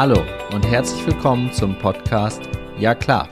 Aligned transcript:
Hallo 0.00 0.24
und 0.54 0.66
herzlich 0.66 1.06
willkommen 1.06 1.52
zum 1.52 1.78
Podcast 1.78 2.40
Ja 2.78 2.94
klar. 2.94 3.28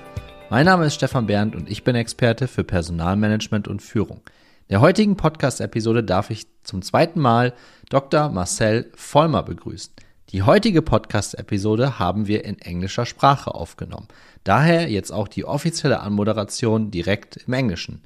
Mein 0.51 0.67
Name 0.67 0.85
ist 0.85 0.97
Stefan 0.97 1.27
Berndt 1.27 1.57
und 1.57 1.71
ich 1.71 1.83
bin 1.83 1.97
Experte 1.97 2.47
für 2.47 2.63
Personalmanagement 2.63 3.69
und 3.69 3.81
Führung. 3.81 4.19
In 4.19 4.75
der 4.75 4.83
heutigen 4.83 5.17
Podcast-Episode 5.17 6.05
darf 6.05 6.29
ich 6.29 6.47
zum 6.65 6.83
zweiten 6.83 7.21
Mal 7.21 7.55
Dr. 7.89 8.29
Marcel 8.29 8.93
Vollmer 8.95 9.45
begrüßen. 9.45 9.95
Die 10.29 10.43
heutige 10.43 10.83
Podcast-Episode 10.83 11.99
haben 11.99 12.27
wir 12.27 12.45
in 12.45 12.59
englischer 12.59 13.07
Sprache 13.07 13.55
aufgenommen. 13.55 14.09
Daher 14.45 14.91
jetzt 14.91 15.11
auch 15.11 15.29
die 15.29 15.47
offizielle 15.47 16.01
Anmoderation 16.01 16.91
direkt 16.91 17.39
im 17.47 17.55
Englischen. 17.55 18.03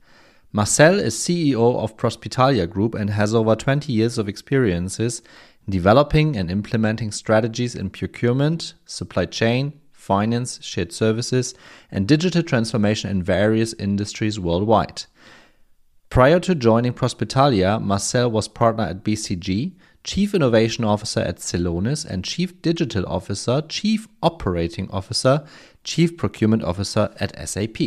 Marcel 0.52 1.00
is 1.00 1.24
CEO 1.24 1.82
of 1.82 1.96
Prospitalia 1.96 2.66
Group 2.66 2.94
and 2.94 3.16
has 3.16 3.34
over 3.34 3.56
20 3.58 3.92
years 3.92 4.18
of 4.20 4.28
experiences 4.28 5.24
developing 5.68 6.36
and 6.36 6.50
implementing 6.50 7.10
strategies 7.10 7.74
in 7.74 7.90
procurement, 7.90 8.74
supply 8.84 9.26
chain, 9.26 9.80
finance, 9.92 10.58
shared 10.62 10.92
services, 10.92 11.54
and 11.90 12.08
digital 12.08 12.42
transformation 12.42 13.10
in 13.10 13.22
various 13.22 13.72
industries 13.74 14.40
worldwide. 14.40 15.04
Prior 16.10 16.40
to 16.40 16.54
joining 16.54 16.92
Prospitalia, 16.92 17.78
Marcell 17.80 18.30
was 18.30 18.48
partner 18.48 18.84
at 18.84 19.02
BCG, 19.02 19.72
Chief 20.04 20.34
Innovation 20.34 20.84
Officer 20.84 21.20
at 21.20 21.38
Celonis, 21.38 22.04
and 22.04 22.24
Chief 22.24 22.60
Digital 22.60 23.06
Officer, 23.06 23.62
Chief 23.68 24.08
Operating 24.22 24.90
Officer, 24.90 25.46
Chief 25.84 26.16
Procurement 26.16 26.64
Officer 26.64 27.14
at 27.18 27.48
SAP. 27.48 27.78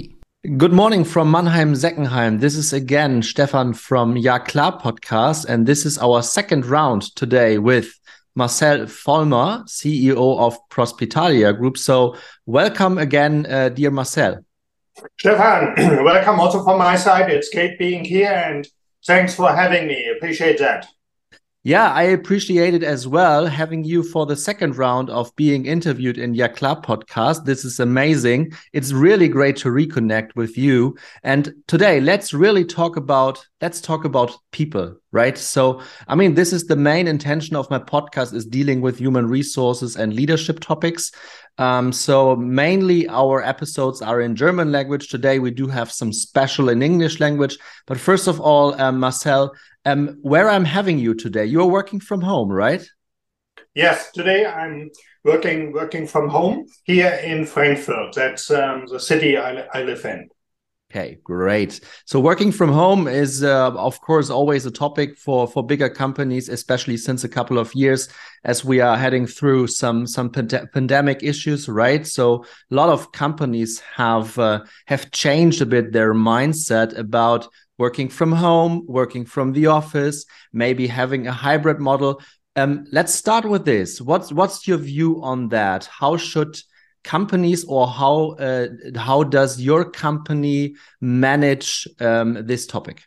Good 0.45 0.73
morning 0.73 1.03
from 1.03 1.31
Mannheim, 1.31 1.73
Seckenheim. 1.73 2.39
This 2.39 2.55
is 2.55 2.71
again 2.71 3.23
Stefan 3.23 3.73
from 3.73 4.15
Ja 4.15 4.37
Klahr 4.37 4.79
podcast, 4.79 5.45
and 5.45 5.65
this 5.65 5.87
is 5.87 5.97
our 5.97 6.21
second 6.21 6.67
round 6.67 7.15
today 7.15 7.57
with 7.57 7.99
Marcell 8.35 8.85
Vollmer, 8.85 9.63
CEO 9.63 10.37
of 10.37 10.55
Prospitalia 10.69 11.51
Group. 11.51 11.79
So, 11.79 12.15
welcome 12.45 12.99
again, 12.99 13.47
uh, 13.49 13.69
dear 13.69 13.89
Marcell. 13.89 14.45
Stefan, 15.17 15.73
welcome 16.03 16.39
also 16.39 16.63
from 16.63 16.77
my 16.77 16.95
side. 16.95 17.31
It's 17.31 17.49
great 17.49 17.79
being 17.79 18.05
here, 18.05 18.29
and 18.29 18.67
thanks 19.07 19.33
for 19.33 19.51
having 19.51 19.87
me. 19.87 20.11
Appreciate 20.15 20.59
that. 20.59 20.85
Yeah, 21.67 21.91
I 21.91 22.03
appreciate 22.03 22.75
it 22.75 22.83
as 22.83 23.07
well 23.07 23.47
having 23.47 23.83
you 23.83 24.03
for 24.03 24.27
the 24.27 24.35
second 24.35 24.77
round 24.77 25.09
of 25.09 25.35
being 25.35 25.65
interviewed 25.65 26.19
in 26.19 26.35
Ja 26.35 26.47
Klahr 26.47 26.79
podcast. 26.79 27.43
This 27.45 27.65
is 27.65 27.79
amazing. 27.79 28.53
It's 28.71 28.91
really 28.91 29.27
great 29.27 29.55
to 29.57 29.69
reconnect 29.69 30.35
with 30.35 30.59
you. 30.59 30.95
And 31.23 31.55
today, 31.65 31.99
let's 31.99 32.35
really 32.35 32.65
talk 32.65 32.97
about 32.97 33.43
let's 33.61 33.81
talk 33.81 34.05
about 34.05 34.37
people, 34.51 34.95
right? 35.11 35.35
So, 35.39 35.81
I 36.07 36.13
mean, 36.13 36.35
this 36.35 36.53
is 36.53 36.65
the 36.65 36.75
main 36.75 37.07
intention 37.07 37.55
of 37.55 37.67
my 37.71 37.79
podcast 37.79 38.35
is 38.35 38.45
dealing 38.45 38.79
with 38.81 38.99
human 38.99 39.27
resources 39.27 39.95
and 39.95 40.13
leadership 40.13 40.59
topics. 40.59 41.11
Um, 41.57 41.91
so 41.91 42.35
mainly 42.35 43.07
our 43.07 43.41
episodes 43.41 44.01
are 44.01 44.21
in 44.21 44.35
German 44.35 44.71
language. 44.71 45.07
Today 45.07 45.39
we 45.39 45.51
do 45.51 45.67
have 45.67 45.91
some 45.91 46.11
special 46.11 46.69
in 46.69 46.83
English 46.83 47.19
language. 47.19 47.57
But 47.87 47.99
first 47.99 48.27
of 48.27 48.39
all, 48.41 48.79
um, 48.79 48.99
Marcell, 48.99 49.55
um, 49.85 50.19
where 50.21 50.49
I'm 50.49 50.65
having 50.65 50.99
you 50.99 51.13
today. 51.13 51.45
You're 51.45 51.65
working 51.67 51.99
from 51.99 52.21
home, 52.21 52.49
right? 52.49 52.85
Yes, 53.73 54.11
today 54.11 54.45
I'm 54.45 54.89
working 55.23 55.73
working 55.73 56.07
from 56.07 56.29
home 56.29 56.65
here 56.83 57.19
in 57.23 57.45
Frankfurt. 57.45 58.13
That's 58.13 58.49
um, 58.51 58.85
the 58.87 58.99
city 58.99 59.37
I, 59.37 59.67
I 59.73 59.83
live 59.83 60.05
in. 60.05 60.29
Okay, 60.91 61.17
great. 61.23 61.81
So 62.05 62.19
working 62.19 62.51
from 62.51 62.71
home 62.71 63.07
is, 63.07 63.43
uh, 63.43 63.71
of 63.71 63.99
course, 63.99 64.29
always 64.29 64.65
a 64.65 64.71
topic 64.71 65.17
for 65.17 65.47
for 65.47 65.65
bigger 65.65 65.89
companies, 65.89 66.47
especially 66.47 66.95
since 66.95 67.23
a 67.23 67.29
couple 67.29 67.57
of 67.57 67.73
years, 67.75 68.07
as 68.45 68.63
we 68.63 68.79
are 68.79 68.95
heading 68.95 69.27
through 69.27 69.67
some 69.67 70.07
some 70.07 70.29
pand 70.29 70.69
pandemic 70.73 71.21
issues, 71.21 71.67
right? 71.67 72.07
So 72.07 72.45
a 72.71 72.75
lot 72.75 72.89
of 72.89 73.11
companies 73.11 73.81
have 73.95 74.39
uh, 74.39 74.63
have 74.85 75.11
changed 75.11 75.61
a 75.61 75.65
bit 75.65 75.91
their 75.91 76.13
mindset 76.13 76.97
about 76.97 77.49
working 77.77 78.09
from 78.09 78.31
home, 78.31 78.85
working 78.87 79.25
from 79.25 79.53
the 79.53 79.67
office, 79.67 80.25
maybe 80.53 80.87
having 80.87 81.27
a 81.27 81.31
hybrid 81.31 81.79
model. 81.79 82.21
Um, 82.55 82.85
let's 82.91 83.13
start 83.13 83.45
with 83.45 83.65
this. 83.65 83.99
What's 83.99 84.31
what's 84.31 84.67
your 84.67 84.77
view 84.77 85.21
on 85.21 85.49
that? 85.49 85.85
How 85.85 86.17
should 86.17 86.57
companies 87.03 87.65
or 87.65 87.87
how 87.87 88.31
uh, 88.39 88.67
how 88.95 89.23
does 89.23 89.61
your 89.61 89.89
company 89.91 90.75
manage 91.01 91.87
um, 91.99 92.45
this 92.45 92.65
topic? 92.65 93.03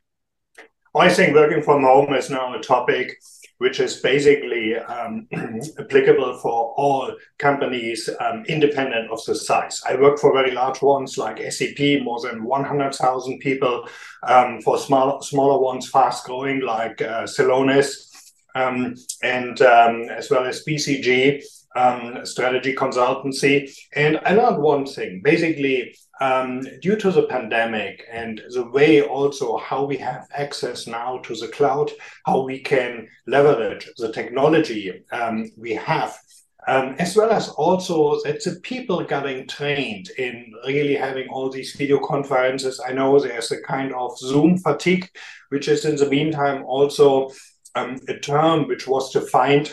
I 0.94 1.08
think 1.10 1.34
working 1.34 1.62
from 1.62 1.82
home 1.82 2.12
is 2.14 2.28
now 2.28 2.54
a 2.54 2.60
topic 2.60 3.18
which 3.58 3.80
is 3.80 3.96
basically 3.96 4.76
um, 4.76 5.26
applicable 5.78 6.38
for 6.38 6.72
all 6.76 7.12
companies 7.38 8.08
um, 8.20 8.44
independent 8.46 9.10
of 9.10 9.24
the 9.24 9.34
size. 9.34 9.82
I 9.88 9.96
work 9.96 10.18
for 10.18 10.32
very 10.32 10.52
large 10.52 10.80
ones 10.80 11.18
like 11.18 11.40
SAP, 11.52 12.02
more 12.02 12.20
than 12.20 12.44
100,000 12.44 13.38
people, 13.40 13.88
um, 14.26 14.60
for 14.62 14.78
small, 14.78 15.20
smaller 15.22 15.60
ones, 15.60 15.90
fast 15.90 16.24
growing 16.24 16.60
like 16.60 17.02
uh, 17.02 17.24
Celonis, 17.24 18.32
um, 18.54 18.94
and 19.22 19.60
um, 19.62 20.02
as 20.08 20.30
well 20.30 20.44
as 20.44 20.64
BCG. 20.64 21.42
Um, 21.76 22.24
strategy 22.24 22.74
consultancy. 22.74 23.70
And 23.94 24.18
I 24.24 24.32
learned 24.32 24.60
one 24.60 24.86
thing 24.86 25.20
basically, 25.22 25.94
um, 26.20 26.62
due 26.80 26.96
to 26.96 27.10
the 27.10 27.26
pandemic 27.26 28.04
and 28.10 28.40
the 28.50 28.64
way 28.70 29.02
also 29.02 29.56
how 29.58 29.84
we 29.84 29.96
have 29.98 30.26
access 30.32 30.86
now 30.86 31.18
to 31.18 31.34
the 31.34 31.48
cloud, 31.48 31.90
how 32.26 32.42
we 32.42 32.60
can 32.60 33.08
leverage 33.26 33.88
the 33.98 34.12
technology 34.12 35.04
um, 35.12 35.50
we 35.56 35.74
have. 35.74 36.18
Um, 36.66 36.96
as 36.98 37.16
well 37.16 37.30
as 37.30 37.48
also 37.50 38.20
that 38.24 38.44
the 38.44 38.60
people 38.62 39.02
getting 39.02 39.46
trained 39.46 40.10
in 40.18 40.52
really 40.66 40.96
having 40.96 41.28
all 41.28 41.48
these 41.48 41.74
video 41.74 41.98
conferences. 41.98 42.78
I 42.86 42.92
know 42.92 43.18
there's 43.18 43.50
a 43.52 43.62
kind 43.62 43.94
of 43.94 44.18
Zoom 44.18 44.58
fatigue, 44.58 45.08
which 45.48 45.66
is 45.68 45.86
in 45.86 45.96
the 45.96 46.10
meantime 46.10 46.64
also 46.64 47.30
um, 47.74 47.98
a 48.08 48.18
term 48.18 48.68
which 48.68 48.86
was 48.86 49.12
defined 49.12 49.72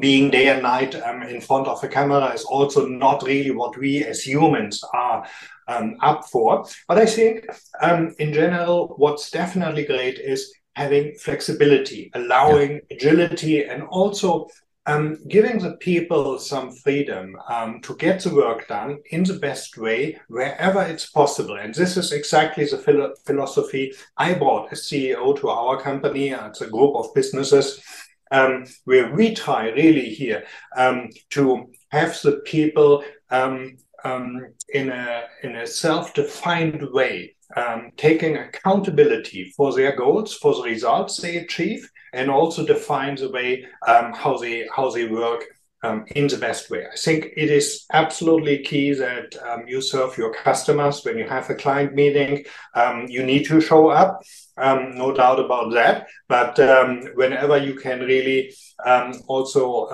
being 0.00 0.30
day 0.30 0.48
and 0.48 0.62
night 0.62 0.94
um, 1.02 1.22
in 1.22 1.40
front 1.40 1.68
of 1.68 1.82
a 1.82 1.88
camera 1.88 2.32
is 2.32 2.44
also 2.44 2.86
not 2.86 3.22
really 3.22 3.50
what 3.50 3.76
we 3.78 4.04
as 4.04 4.26
humans 4.26 4.82
are 4.94 5.26
um, 5.68 5.96
up 6.02 6.24
for. 6.24 6.66
But 6.88 6.98
I 6.98 7.06
think 7.06 7.46
um, 7.80 8.14
in 8.18 8.32
general, 8.32 8.94
what's 8.96 9.30
definitely 9.30 9.84
great 9.84 10.18
is 10.18 10.52
having 10.74 11.14
flexibility, 11.14 12.10
allowing 12.14 12.72
yeah. 12.72 12.96
agility, 12.96 13.64
and 13.64 13.82
also 13.84 14.48
um, 14.86 15.18
giving 15.28 15.58
the 15.58 15.76
people 15.78 16.38
some 16.38 16.70
freedom 16.70 17.36
um, 17.48 17.80
to 17.80 17.96
get 17.96 18.22
the 18.22 18.34
work 18.34 18.68
done 18.68 18.98
in 19.10 19.24
the 19.24 19.34
best 19.34 19.76
way 19.76 20.18
wherever 20.28 20.82
it's 20.82 21.10
possible. 21.10 21.56
And 21.56 21.74
this 21.74 21.96
is 21.96 22.12
exactly 22.12 22.66
the 22.66 22.78
philo 22.78 23.14
philosophy 23.24 23.92
I 24.16 24.34
brought 24.34 24.70
as 24.72 24.82
CEO 24.82 25.38
to 25.40 25.48
our 25.48 25.80
company. 25.80 26.28
It's 26.30 26.60
a 26.60 26.70
group 26.70 26.94
of 26.94 27.12
businesses 27.14 27.82
um, 28.30 28.64
where 28.84 29.12
we 29.14 29.34
try 29.34 29.70
really 29.70 30.08
here 30.08 30.44
um, 30.76 31.10
to 31.30 31.70
have 31.90 32.20
the 32.22 32.42
people 32.44 33.04
um, 33.30 33.76
um, 34.04 34.46
in 34.72 34.90
a 34.90 35.24
in 35.42 35.56
a 35.56 35.66
self-defined 35.66 36.82
way, 36.92 37.34
um, 37.56 37.90
taking 37.96 38.36
accountability 38.36 39.52
for 39.56 39.72
their 39.72 39.96
goals, 39.96 40.34
for 40.34 40.54
the 40.54 40.62
results 40.62 41.16
they 41.16 41.38
achieve, 41.38 41.88
and 42.12 42.30
also 42.30 42.64
define 42.64 43.16
the 43.16 43.30
way 43.30 43.66
um, 43.86 44.12
how 44.12 44.36
they 44.36 44.66
how 44.74 44.90
they 44.90 45.06
work 45.06 45.44
um, 45.82 46.04
in 46.14 46.26
the 46.26 46.36
best 46.36 46.70
way. 46.70 46.86
I 46.90 46.96
think 46.96 47.28
it 47.36 47.50
is 47.50 47.86
absolutely 47.92 48.58
key 48.58 48.94
that 48.94 49.36
um, 49.48 49.68
you 49.68 49.80
serve 49.80 50.16
your 50.18 50.32
customers 50.32 51.04
when 51.04 51.18
you 51.18 51.28
have 51.28 51.50
a 51.50 51.54
client 51.54 51.94
meeting. 51.94 52.44
Um, 52.74 53.06
you 53.08 53.22
need 53.22 53.46
to 53.46 53.60
show 53.60 53.88
up, 53.88 54.22
um, 54.56 54.96
no 54.96 55.12
doubt 55.12 55.40
about 55.40 55.72
that. 55.74 56.08
But 56.28 56.58
um, 56.60 57.02
whenever 57.14 57.56
you 57.58 57.74
can 57.74 58.00
really 58.00 58.54
um, 58.84 59.14
also 59.26 59.86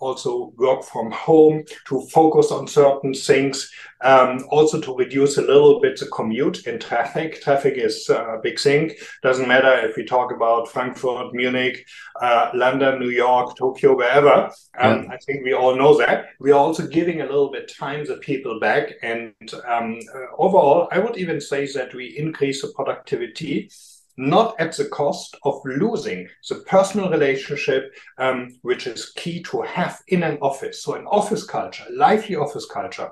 also 0.00 0.52
work 0.56 0.82
from 0.82 1.10
home 1.10 1.64
to 1.86 2.00
focus 2.12 2.50
on 2.50 2.66
certain 2.66 3.14
things, 3.14 3.70
also 4.02 4.80
to 4.80 4.94
reduce 4.96 5.38
a 5.38 5.42
little 5.42 5.80
bit 5.80 5.98
the 5.98 6.06
commute 6.06 6.66
in 6.66 6.78
traffic. 6.78 7.40
Traffic 7.42 7.74
is 7.76 8.08
a 8.10 8.38
big 8.42 8.58
thing. 8.58 8.92
Doesn't 9.22 9.48
matter 9.48 9.86
if 9.86 9.96
we 9.96 10.04
talk 10.04 10.32
about 10.32 10.68
Frankfurt, 10.68 11.32
Munich, 11.32 11.86
uh, 12.20 12.50
London, 12.54 13.00
New 13.00 13.10
York, 13.10 13.56
Tokyo, 13.56 13.96
wherever. 13.96 14.50
Yeah. 14.78 15.04
I 15.10 15.16
think 15.18 15.44
we 15.44 15.54
all 15.54 15.76
know 15.76 15.96
that. 15.98 16.26
We 16.40 16.52
are 16.52 16.58
also 16.58 16.86
giving 16.86 17.20
a 17.20 17.26
little 17.26 17.50
bit 17.50 17.72
time 17.78 18.04
the 18.04 18.16
people 18.16 18.58
back. 18.60 18.94
And 19.02 19.32
um, 19.66 19.98
uh, 20.14 20.26
overall, 20.38 20.88
I 20.90 20.98
would 20.98 21.16
even 21.16 21.40
say 21.40 21.66
that 21.74 21.94
we 21.94 22.16
increase 22.18 22.62
the 22.62 22.72
productivity 22.74 23.70
not 24.16 24.54
at 24.60 24.76
the 24.76 24.86
cost 24.86 25.36
of 25.44 25.60
losing 25.64 26.28
the 26.48 26.56
personal 26.66 27.10
relationship, 27.10 27.92
um, 28.18 28.56
which 28.62 28.86
is 28.86 29.12
key 29.16 29.42
to 29.42 29.62
have 29.62 30.00
in 30.08 30.22
an 30.22 30.38
office. 30.40 30.82
So, 30.82 30.94
an 30.94 31.06
office 31.06 31.44
culture, 31.44 31.84
lively 31.90 32.36
office 32.36 32.66
culture, 32.66 33.10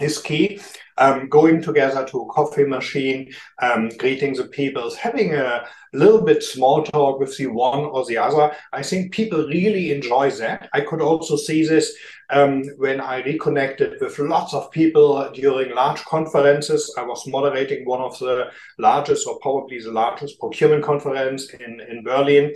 is 0.00 0.18
key. 0.18 0.60
um, 0.98 1.28
going 1.28 1.62
together 1.62 2.04
to 2.06 2.22
a 2.22 2.26
coffee 2.26 2.64
machine, 2.64 3.32
um, 3.62 3.88
greeting 3.98 4.34
the 4.34 4.44
people, 4.44 4.94
having 4.96 5.34
a 5.34 5.64
little 5.92 6.20
bit 6.20 6.42
small 6.42 6.82
talk 6.82 7.18
with 7.18 7.36
the 7.36 7.46
one 7.46 7.80
or 7.80 8.04
the 8.04 8.18
other. 8.18 8.52
I 8.72 8.82
think 8.82 9.12
people 9.12 9.46
really 9.46 9.92
enjoy 9.92 10.30
that. 10.32 10.68
I 10.74 10.80
could 10.82 11.00
also 11.00 11.36
see 11.36 11.66
this 11.66 11.96
um, 12.30 12.64
when 12.76 13.00
I 13.00 13.22
reconnected 13.22 14.00
with 14.00 14.18
lots 14.18 14.52
of 14.52 14.70
people 14.70 15.30
during 15.32 15.74
large 15.74 16.04
conferences. 16.04 16.92
I 16.98 17.02
was 17.02 17.26
moderating 17.26 17.86
one 17.86 18.00
of 18.00 18.18
the 18.18 18.50
largest, 18.78 19.26
or 19.26 19.38
probably 19.40 19.80
the 19.80 19.92
largest 19.92 20.38
procurement 20.40 20.84
conference 20.84 21.48
in, 21.54 21.80
in 21.80 22.02
Berlin. 22.02 22.54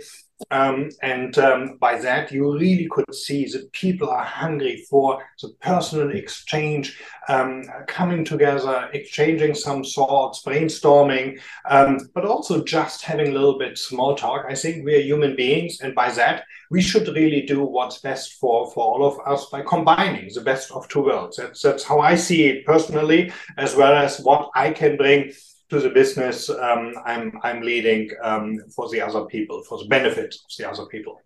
Um, 0.51 0.89
and 1.01 1.37
um, 1.37 1.77
by 1.79 1.97
that, 1.99 2.31
you 2.31 2.51
really 2.53 2.87
could 2.89 3.13
see 3.13 3.45
that 3.45 3.71
people 3.71 4.09
are 4.09 4.23
hungry 4.23 4.85
for 4.89 5.23
the 5.41 5.49
personal 5.61 6.11
exchange, 6.11 6.99
um, 7.29 7.63
coming 7.87 8.25
together, 8.25 8.89
exchanging 8.93 9.55
some 9.55 9.83
thoughts, 9.83 10.43
brainstorming, 10.45 11.39
um, 11.69 11.99
but 12.13 12.25
also 12.25 12.63
just 12.63 13.03
having 13.03 13.29
a 13.29 13.31
little 13.31 13.57
bit 13.57 13.77
small 13.77 14.15
talk. 14.15 14.45
I 14.49 14.55
think 14.55 14.83
we 14.83 14.95
are 14.95 15.01
human 15.01 15.35
beings, 15.35 15.79
and 15.81 15.95
by 15.95 16.11
that, 16.11 16.43
we 16.69 16.81
should 16.81 17.07
really 17.07 17.43
do 17.43 17.63
what's 17.63 17.99
best 17.99 18.33
for, 18.33 18.71
for 18.71 18.83
all 18.83 19.05
of 19.05 19.19
us 19.25 19.45
by 19.51 19.61
combining 19.61 20.29
the 20.33 20.41
best 20.41 20.71
of 20.71 20.87
two 20.87 21.03
worlds. 21.03 21.37
That's, 21.37 21.61
that's 21.61 21.83
how 21.83 21.99
I 21.99 22.15
see 22.15 22.47
it 22.47 22.65
personally, 22.65 23.31
as 23.57 23.75
well 23.75 23.93
as 23.93 24.19
what 24.19 24.49
I 24.55 24.71
can 24.71 24.97
bring 24.97 25.31
to 25.73 25.79
the 25.79 25.89
business 25.89 26.49
um, 26.49 26.93
I'm 27.05 27.39
I'm 27.41 27.61
leading 27.61 28.09
um, 28.21 28.59
for 28.75 28.89
the 28.89 29.01
other 29.01 29.25
people, 29.25 29.63
for 29.63 29.79
the 29.79 29.87
benefit 29.87 30.35
of 30.35 30.51
the 30.57 30.69
other 30.69 30.85
people. 30.85 31.19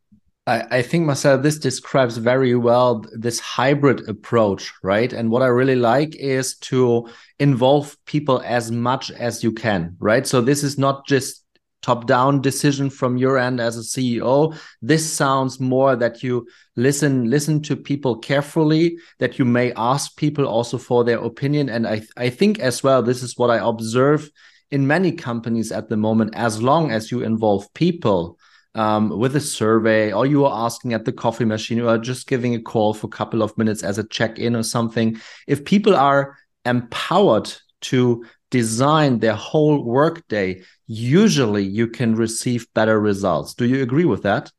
I, 0.47 0.77
I 0.77 0.81
think 0.81 1.05
Marcell, 1.05 1.37
this 1.37 1.59
describes 1.59 2.15
very 2.15 2.55
well 2.55 3.03
this 3.11 3.39
hybrid 3.41 4.07
approach, 4.07 4.73
right? 4.81 5.11
And 5.11 5.29
what 5.29 5.41
I 5.41 5.47
really 5.47 5.75
like 5.75 6.15
is 6.15 6.57
to 6.71 7.09
involve 7.39 7.97
people 8.05 8.41
as 8.45 8.71
much 8.71 9.11
as 9.11 9.43
you 9.43 9.51
can, 9.51 9.97
right? 9.99 10.25
So 10.25 10.39
this 10.39 10.63
is 10.63 10.77
not 10.77 11.05
just 11.05 11.43
top 11.87 12.05
down 12.05 12.41
decision 12.41 12.89
from 12.89 13.15
your 13.15 13.37
end 13.37 13.61
as 13.61 13.77
a 13.77 13.81
CEO. 13.81 14.53
This 14.81 15.09
sounds 15.09 15.57
more 15.57 15.95
that 15.95 16.21
you 16.21 16.45
listen 16.75 17.29
listen 17.29 17.61
to 17.61 17.77
people 17.77 18.17
carefully, 18.17 18.97
that 19.19 19.39
you 19.39 19.45
may 19.45 19.71
ask 19.77 20.17
people 20.17 20.45
also 20.45 20.77
for 20.77 21.05
their 21.05 21.19
opinion. 21.19 21.69
And 21.69 21.87
I 21.87 22.01
I 22.17 22.29
think 22.29 22.59
as 22.59 22.83
well, 22.83 23.01
this 23.01 23.23
is 23.23 23.37
what 23.37 23.49
I 23.49 23.65
observe 23.65 24.29
in 24.69 24.85
many 24.85 25.13
companies 25.13 25.71
at 25.71 25.87
the 25.87 25.95
moment. 25.95 26.35
As 26.35 26.61
long 26.61 26.91
as 26.91 27.09
you 27.11 27.21
involve 27.21 27.73
people. 27.73 28.37
Um, 28.75 29.09
with 29.09 29.35
a 29.35 29.41
survey, 29.41 30.13
or 30.13 30.27
you 30.27 30.45
are 30.45 30.65
asking 30.65 30.93
at 30.93 31.03
the 31.03 31.11
coffee 31.11 31.45
machine, 31.45 31.81
or 31.81 31.97
just 31.97 32.27
giving 32.27 32.53
a 32.53 32.61
call 32.61 32.93
for 32.93 33.07
a 33.07 33.17
couple 33.17 33.41
of 33.41 33.57
minutes 33.57 33.81
as 33.81 33.97
a 33.97 34.07
check 34.07 34.37
in 34.37 34.55
or 34.55 34.61
something. 34.61 35.17
If 35.47 35.65
people 35.65 35.95
are 35.95 36.37
empowered 36.63 37.51
to 37.89 38.23
design 38.49 39.19
their 39.19 39.35
whole 39.35 39.83
workday, 39.83 40.61
usually 40.87 41.63
you 41.63 41.87
can 41.87 42.15
receive 42.15 42.67
better 42.73 42.99
results. 42.99 43.53
Do 43.53 43.65
you 43.65 43.81
agree 43.83 44.05
with 44.05 44.23
that? 44.23 44.51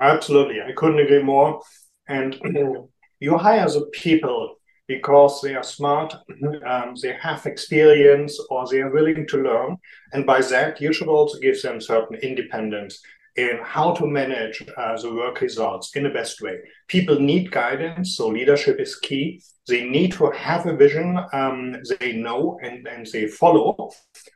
Absolutely. 0.00 0.60
I 0.60 0.72
couldn't 0.72 1.00
agree 1.00 1.22
more. 1.22 1.60
And 2.08 2.38
you 3.20 3.38
hire 3.38 3.68
the 3.68 3.86
people 3.92 4.56
because 4.88 5.40
they 5.40 5.54
are 5.54 5.62
smart, 5.62 6.14
um, 6.66 6.94
they 7.00 7.14
have 7.20 7.46
experience, 7.46 8.38
or 8.50 8.66
they 8.66 8.80
are 8.80 8.90
willing 8.92 9.26
to 9.28 9.42
learn. 9.42 9.76
And 10.12 10.26
by 10.26 10.40
that, 10.42 10.80
you 10.80 10.92
should 10.92 11.08
also 11.08 11.38
give 11.38 11.60
them 11.62 11.80
certain 11.80 12.16
independence 12.16 13.00
in 13.36 13.58
how 13.62 13.92
to 13.94 14.06
manage 14.06 14.62
uh, 14.76 15.00
the 15.00 15.14
work 15.14 15.40
results 15.40 15.96
in 15.96 16.02
the 16.02 16.10
best 16.10 16.40
way. 16.40 16.58
People 16.88 17.18
need 17.18 17.50
guidance, 17.50 18.16
so 18.16 18.28
leadership 18.28 18.78
is 18.78 18.96
key. 18.96 19.42
They 19.68 19.84
need 19.84 20.12
to 20.12 20.30
have 20.30 20.66
a 20.66 20.76
vision 20.76 21.18
um, 21.32 21.76
they 21.98 22.12
know 22.14 22.58
and, 22.62 22.86
and 22.86 23.06
they 23.06 23.26
follow. 23.26 23.90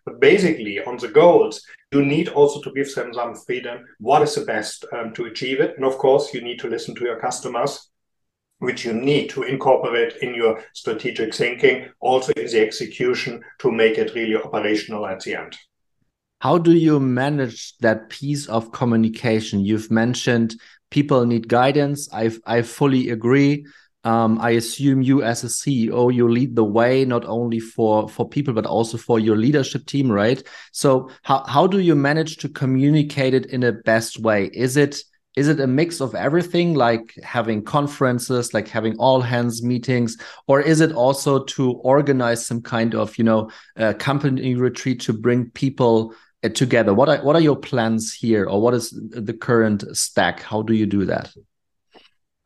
But 0.04 0.20
basically, 0.20 0.80
on 0.82 0.96
the 0.96 1.08
goals, 1.08 1.62
you 1.92 2.04
need 2.04 2.28
also 2.28 2.60
to 2.62 2.72
give 2.72 2.94
them 2.94 3.12
some 3.12 3.34
freedom. 3.34 3.84
What 3.98 4.22
is 4.22 4.34
the 4.34 4.44
best 4.44 4.84
um, 4.92 5.12
to 5.14 5.24
achieve 5.26 5.60
it? 5.60 5.74
And 5.76 5.84
of 5.84 5.98
course, 5.98 6.32
you 6.32 6.40
need 6.40 6.60
to 6.60 6.68
listen 6.68 6.94
to 6.94 7.04
your 7.04 7.20
customers 7.20 7.90
which 8.58 8.84
you 8.84 8.92
need 8.92 9.28
to 9.28 9.42
incorporate 9.42 10.16
in 10.22 10.34
your 10.34 10.62
strategic 10.72 11.34
thinking, 11.34 11.88
also 12.00 12.32
in 12.32 12.46
the 12.46 12.60
execution 12.60 13.42
to 13.58 13.70
make 13.70 13.98
it 13.98 14.14
really 14.14 14.36
operational 14.36 15.06
at 15.06 15.20
the 15.20 15.34
end. 15.34 15.56
How 16.40 16.58
do 16.58 16.72
you 16.72 17.00
manage 17.00 17.76
that 17.78 18.10
piece 18.10 18.46
of 18.46 18.72
communication? 18.72 19.60
You've 19.60 19.90
mentioned 19.90 20.54
people 20.90 21.24
need 21.26 21.48
guidance. 21.48 22.08
I 22.12 22.30
I 22.46 22.62
fully 22.62 23.10
agree. 23.10 23.66
Um, 24.04 24.38
I 24.40 24.50
assume 24.50 25.02
you 25.02 25.24
as 25.24 25.42
a 25.42 25.48
CEO, 25.48 26.14
you 26.14 26.28
lead 26.28 26.54
the 26.54 26.62
way 26.62 27.04
not 27.04 27.24
only 27.24 27.58
for 27.58 28.08
for 28.08 28.28
people 28.28 28.54
but 28.54 28.66
also 28.66 28.96
for 28.98 29.18
your 29.18 29.36
leadership 29.36 29.86
team, 29.86 30.12
right? 30.12 30.42
So 30.72 31.10
how 31.22 31.44
how 31.46 31.66
do 31.66 31.80
you 31.80 31.94
manage 31.94 32.36
to 32.38 32.48
communicate 32.48 33.34
it 33.34 33.46
in 33.46 33.64
a 33.64 33.72
best 33.72 34.20
way? 34.20 34.46
Is 34.52 34.76
it 34.76 35.02
is 35.36 35.48
it 35.48 35.60
a 35.60 35.66
mix 35.66 36.00
of 36.00 36.14
everything 36.14 36.74
like 36.74 37.14
having 37.22 37.62
conferences 37.62 38.54
like 38.54 38.68
having 38.68 38.96
all 38.96 39.20
hands 39.20 39.62
meetings 39.62 40.16
or 40.46 40.62
is 40.62 40.80
it 40.80 40.92
also 40.92 41.44
to 41.44 41.72
organize 41.72 42.46
some 42.46 42.62
kind 42.62 42.94
of 42.94 43.18
you 43.18 43.24
know 43.24 43.50
company 43.98 44.54
retreat 44.54 44.98
to 45.00 45.12
bring 45.12 45.50
people 45.50 46.12
uh, 46.12 46.25
together. 46.54 46.94
What 46.94 47.08
are 47.08 47.18
what 47.18 47.36
are 47.36 47.40
your 47.40 47.56
plans 47.56 48.12
here 48.12 48.46
or 48.46 48.60
what 48.60 48.74
is 48.74 48.90
the 48.90 49.34
current 49.34 49.84
stack? 49.96 50.40
How 50.40 50.62
do 50.62 50.74
you 50.74 50.86
do 50.86 51.04
that? 51.06 51.32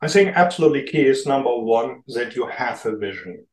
I 0.01 0.07
think 0.07 0.35
absolutely 0.35 0.83
key 0.83 1.05
is 1.05 1.27
number 1.27 1.55
one 1.55 2.01
that 2.07 2.35
you 2.35 2.47
have 2.47 2.85
a 2.85 2.97
vision. 2.97 3.45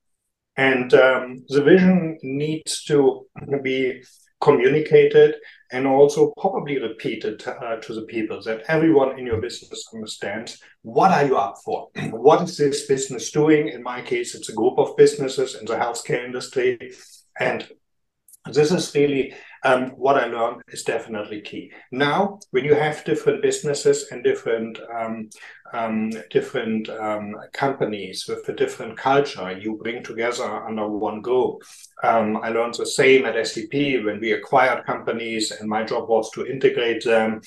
And 0.56 0.92
um, 0.94 1.44
the 1.48 1.62
vision 1.62 2.18
needs 2.22 2.84
to 2.84 3.26
be 3.62 4.02
communicated 4.40 5.36
and 5.72 5.86
also 5.86 6.32
probably 6.40 6.80
repeated 6.80 7.46
uh, 7.46 7.76
to 7.76 7.94
the 7.94 8.02
people 8.02 8.40
that 8.42 8.62
everyone 8.68 9.18
in 9.18 9.26
your 9.26 9.40
business 9.40 9.84
understands 9.92 10.60
what 10.82 11.10
are 11.10 11.26
you 11.26 11.36
up 11.36 11.56
for? 11.64 11.88
What 12.10 12.42
is 12.42 12.56
this 12.56 12.86
business 12.86 13.30
doing? 13.30 13.68
In 13.68 13.82
my 13.82 14.00
case 14.00 14.34
it's 14.34 14.48
a 14.48 14.54
group 14.54 14.78
of 14.78 14.96
businesses 14.96 15.54
in 15.54 15.66
the 15.66 15.76
healthcare 15.76 16.24
industry. 16.24 16.92
And 17.38 17.68
this 18.46 18.72
is 18.72 18.94
really 18.94 19.34
um, 19.64 19.90
what 19.90 20.16
I 20.16 20.26
learned 20.26 20.62
is 20.68 20.82
definitely 20.82 21.40
key. 21.40 21.72
Now, 21.90 22.38
when 22.50 22.64
you 22.64 22.74
have 22.74 23.04
different 23.04 23.42
businesses 23.42 24.08
and 24.10 24.22
different 24.22 24.78
um, 24.94 25.30
um, 25.72 26.10
different 26.30 26.88
um, 26.88 27.34
companies 27.52 28.24
with 28.26 28.48
a 28.48 28.54
different 28.54 28.96
culture, 28.96 29.52
you 29.52 29.78
bring 29.82 30.02
together 30.02 30.44
under 30.44 30.88
one 30.88 31.20
group. 31.20 31.62
Um, 32.02 32.38
I 32.38 32.48
learned 32.48 32.74
the 32.74 32.86
same 32.86 33.26
at 33.26 33.46
SAP 33.46 33.72
when 33.72 34.18
we 34.20 34.32
acquired 34.32 34.86
companies, 34.86 35.50
and 35.50 35.68
my 35.68 35.84
job 35.84 36.08
was 36.08 36.30
to 36.32 36.46
integrate 36.46 37.04
them. 37.04 37.42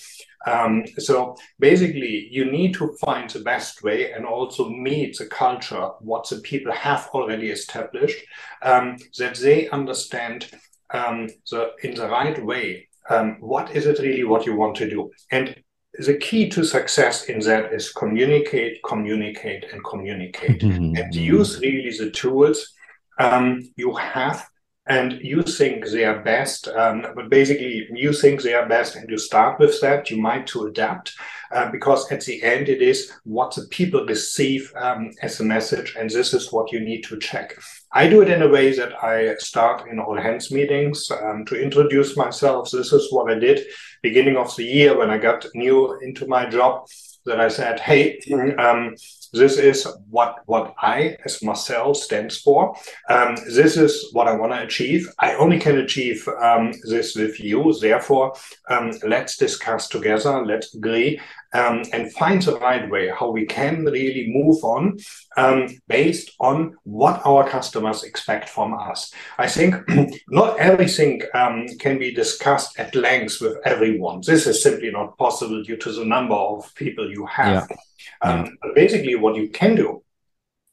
Um, 0.46 0.86
so 0.98 1.36
basically, 1.60 2.28
you 2.32 2.52
need 2.52 2.74
to 2.76 2.96
find 3.00 3.30
the 3.30 3.40
best 3.40 3.84
way 3.84 4.12
and 4.12 4.26
also 4.26 4.70
meet 4.70 5.18
the 5.18 5.28
culture, 5.28 5.90
what 6.00 6.30
the 6.30 6.38
people 6.38 6.72
have 6.74 7.10
already 7.14 7.50
established, 7.50 8.24
that 8.62 9.40
they 9.42 9.70
understand 9.70 10.48
um, 10.94 11.28
the 11.50 11.72
in 11.84 11.96
the 11.96 12.08
right 12.08 12.44
way. 12.44 12.88
Um, 13.10 13.38
what 13.40 13.76
is 13.76 13.88
it 13.88 14.00
really 14.00 14.24
what 14.24 14.46
you 14.46 14.56
want 14.56 14.76
to 14.78 14.90
do? 14.90 15.12
And 15.32 15.56
the 15.94 16.16
key 16.16 16.50
to 16.50 16.64
success 16.64 17.26
in 17.26 17.40
that 17.40 17.74
is 17.74 17.92
communicate, 17.92 18.80
communicate, 18.86 19.66
and 19.72 19.84
communicate, 19.84 20.62
mm-hmm. 20.62 20.96
and 20.98 21.14
use 21.14 21.60
really 21.60 21.92
the 21.98 22.12
tools 22.12 22.74
um, 23.20 23.62
you 23.76 23.94
have 23.96 24.48
and 24.88 25.20
you 25.22 25.44
think 25.44 25.88
they 25.88 26.06
are 26.06 26.22
best, 26.22 26.68
um, 26.68 27.06
but 27.16 27.30
basically 27.30 27.88
you 27.94 28.12
think 28.12 28.42
they 28.42 28.54
are 28.54 28.68
best, 28.68 28.96
and 28.96 29.10
you 29.10 29.18
start 29.18 29.60
with 29.60 29.80
that. 29.82 30.10
You 30.10 30.18
might 30.18 30.48
to 30.48 30.66
adapt 30.66 31.14
uh, 31.52 31.70
because 31.72 32.12
at 32.12 32.26
the 32.26 32.42
end 32.42 32.68
it 32.68 32.82
is 32.82 33.12
what 33.24 33.54
the 33.56 33.68
people 33.70 34.06
receive 34.06 34.74
um, 34.76 35.12
as 35.22 35.40
a 35.40 35.44
message, 35.44 35.96
and 35.98 36.10
this 36.10 36.34
is 36.34 36.52
what 36.52 36.72
you 36.72 36.80
need 36.80 37.04
to 37.04 37.20
check. 37.20 37.58
I 37.94 38.08
do 38.08 38.22
it 38.22 38.30
in 38.30 38.42
a 38.42 38.48
way 38.48 38.74
that 38.74 39.04
I 39.04 39.36
start 39.36 39.88
in 39.90 40.00
all 40.00 40.16
hands 40.16 40.52
meetings 40.52 41.12
um, 41.12 41.46
to 41.46 41.62
introduce 41.62 42.16
myself. 42.16 42.72
This 42.72 42.94
is 42.94 43.12
what 43.12 43.30
I 43.30 43.38
did 43.38 43.66
beginning 44.02 44.38
of 44.38 44.56
the 44.56 44.64
year 44.64 44.98
when 44.98 45.10
I 45.10 45.18
got 45.18 45.46
new 45.54 46.00
into 46.00 46.28
my 46.28 46.46
job. 46.46 46.88
That 47.26 47.40
I 47.40 47.50
said, 47.50 47.80
"Hey, 47.80 48.20
um, 48.58 48.96
this 49.34 49.58
is 49.58 49.88
what 50.10 50.40
what 50.46 50.74
I 50.82 51.18
as 51.26 51.42
Marcell 51.42 51.94
stands 51.94 52.40
for. 52.40 52.76
Um, 53.10 53.36
this 53.54 53.78
is 53.78 54.10
what 54.14 54.28
I 54.28 54.36
want 54.36 54.52
to 54.54 54.62
achieve. 54.62 55.08
I 55.20 55.36
only 55.36 55.60
can 55.60 55.78
achieve 55.78 56.28
um, 56.42 56.74
this 56.84 57.16
with 57.16 57.40
you. 57.40 57.74
Therefore, 57.80 58.34
um, 58.70 58.92
let's 59.08 59.38
discuss 59.38 59.88
together. 59.88 60.46
Let's 60.46 60.76
agree 60.76 61.20
um, 61.54 61.84
and 61.92 62.12
find 62.14 62.42
the 62.42 62.58
right 62.60 62.90
way 62.90 63.10
how 63.10 63.30
we 63.32 63.46
can 63.46 63.86
really 63.86 64.28
move 64.34 64.64
on 64.64 64.98
um, 65.38 65.68
based 65.88 66.32
on 66.40 66.76
what 66.84 67.22
our 67.26 67.48
customers 67.48 68.04
expect 68.04 68.50
from 68.50 68.74
us. 68.74 69.14
I 69.38 69.48
think 69.48 69.76
not 70.30 70.58
everything 70.60 71.22
um, 71.34 71.68
can 71.80 71.98
be 72.00 72.14
discussed 72.14 72.80
at 72.80 72.96
length 72.96 73.42
with 73.42 73.58
everyone. 73.66 74.22
This 74.26 74.48
is 74.48 74.64
simply 74.64 74.92
not 74.92 75.18
possible 75.18 75.64
due 75.64 75.78
to 75.78 75.92
the 75.92 76.06
number 76.06 76.36
of 76.36 76.74
people 76.76 77.10
you 77.10 77.26
have. 77.26 77.68
Yeah. 77.70 77.78
Um, 78.22 78.46
yeah. 78.46 78.72
Basically, 78.76 79.16
what 79.16 79.36
you 79.36 79.50
can 79.50 79.76
do, 79.76 80.04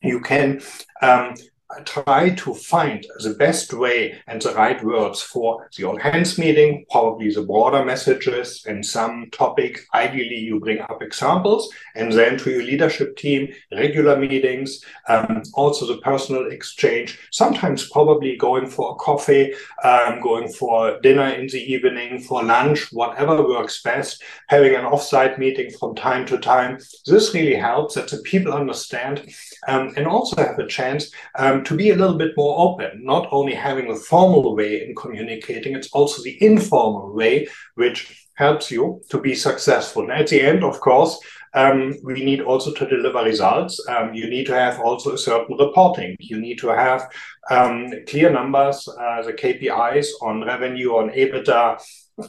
you 0.03 0.21
can 0.21 0.61
um, 1.03 1.35
try 1.85 2.31
to 2.31 2.55
find 2.55 3.07
the 3.21 3.35
best 3.35 3.73
way 3.73 4.21
and 4.27 4.41
the 4.41 4.55
right 4.55 4.83
words 4.83 5.21
for 5.21 5.69
the 5.77 5.85
all 5.85 5.99
hands 5.99 6.39
meeting, 6.39 6.87
probably 6.91 7.31
the 7.31 7.43
broader 7.43 7.85
messages 7.85 8.65
and 8.67 8.85
some 8.85 9.29
topic. 9.33 9.81
Ideally, 9.95 10.39
you 10.39 10.61
bring 10.61 10.81
up 10.81 11.03
examples 11.03 11.71
and 11.95 12.11
then 12.13 12.39
to 12.39 12.51
your 12.51 12.63
leadership 12.63 13.17
team, 13.17 13.53
regular 13.73 14.17
meetings, 14.17 14.83
um, 15.09 15.43
also 15.55 15.87
the 15.87 16.01
personal 16.01 16.51
exchange, 16.51 17.19
sometimes 17.31 17.91
probably 17.91 18.37
going 18.37 18.67
for 18.67 18.93
a 18.93 18.95
coffee, 18.97 19.53
um, 19.85 20.21
going 20.21 20.49
for 20.49 20.99
dinner 21.01 21.29
in 21.29 21.47
the 21.49 21.61
evening, 21.61 22.21
for 22.21 22.43
lunch, 22.43 22.91
whatever 22.93 23.47
works 23.47 23.83
best, 23.83 24.23
having 24.49 24.75
an 24.75 24.85
offsite 24.85 25.39
meeting 25.39 25.71
from 25.79 25.95
time 25.95 26.25
to 26.27 26.39
time. 26.39 26.79
This 27.07 27.35
really 27.35 27.57
helps 27.57 27.95
that 27.95 28.09
the 28.09 28.19
people 28.19 28.53
understand 28.53 29.31
um, 29.67 29.93
and 29.97 30.07
also 30.07 30.37
have 30.37 30.59
a 30.59 30.67
chance 30.67 31.11
um, 31.59 31.65
to 31.65 31.75
be 31.75 31.91
a 31.91 31.97
little 31.97 32.17
bit 32.17 32.37
more 32.37 32.59
open, 32.59 33.05
not 33.05 33.29
only 33.31 33.55
having 33.55 33.91
a 33.91 33.97
formal 33.97 34.55
way 34.55 34.87
in 34.87 34.95
communicating, 34.95 35.75
it's 35.75 35.91
also 35.91 36.23
the 36.23 36.43
informal 36.43 37.15
way, 37.15 37.49
which 37.75 38.27
helps 38.35 38.71
you 38.71 39.03
to 39.11 39.21
be 39.21 39.35
successful. 39.35 40.03
And 40.03 40.13
at 40.13 40.29
the 40.29 40.41
end, 40.41 40.63
of 40.63 40.81
course, 40.81 41.19
um, 41.55 41.95
we 42.05 42.25
need 42.25 42.41
also 42.41 42.73
to 42.73 42.87
deliver 42.87 43.25
results. 43.25 43.81
Um, 43.89 44.15
you 44.15 44.29
need 44.29 44.47
to 44.47 44.55
have 44.55 44.81
also 44.81 45.15
a 45.15 45.19
certain 45.19 45.57
reporting. 45.57 46.15
You 46.21 46.39
need 46.39 46.59
to 46.59 46.69
have 46.69 47.11
um, 47.51 47.91
clear 48.07 48.31
numbers, 48.31 48.87
uh, 48.87 49.23
the 49.23 49.33
KPIs 49.33 50.09
on 50.23 50.45
revenue, 50.45 50.91
on 50.91 51.11
EBITDA, 51.11 51.81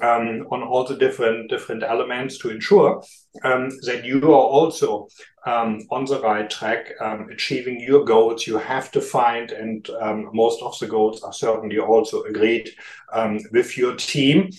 um, 0.02 0.48
on 0.52 0.64
all 0.64 0.86
the 0.86 0.96
different 0.96 1.50
different 1.50 1.84
elements 1.84 2.38
to 2.40 2.50
ensure 2.50 3.04
um, 3.44 3.70
that 3.84 4.06
you 4.06 4.24
are 4.24 4.48
also 4.58 5.08
um, 5.50 5.70
on 5.90 6.06
the 6.06 6.20
right 6.22 6.50
track, 6.50 6.94
um, 7.02 7.28
achieving 7.32 7.80
your 7.80 8.04
goals. 8.04 8.46
You 8.48 8.58
have 8.58 8.92
to 8.92 9.02
find, 9.02 9.52
and 9.52 9.90
um, 10.02 10.30
most 10.34 10.62
of 10.62 10.78
the 10.80 10.88
goals 10.88 11.24
are 11.24 11.34
certainly 11.34 11.80
also 11.80 12.24
agreed 12.24 12.70
um, 13.14 13.40
with 13.52 13.78
your 13.78 13.96
team 13.96 14.52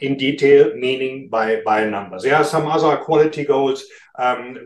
in 0.00 0.16
detail, 0.16 0.74
meaning 0.76 1.28
by 1.28 1.62
by 1.70 1.78
numbers. 1.84 2.22
There 2.22 2.36
are 2.36 2.44
some 2.54 2.66
other 2.66 2.96
quality 3.08 3.44
goals 3.44 3.84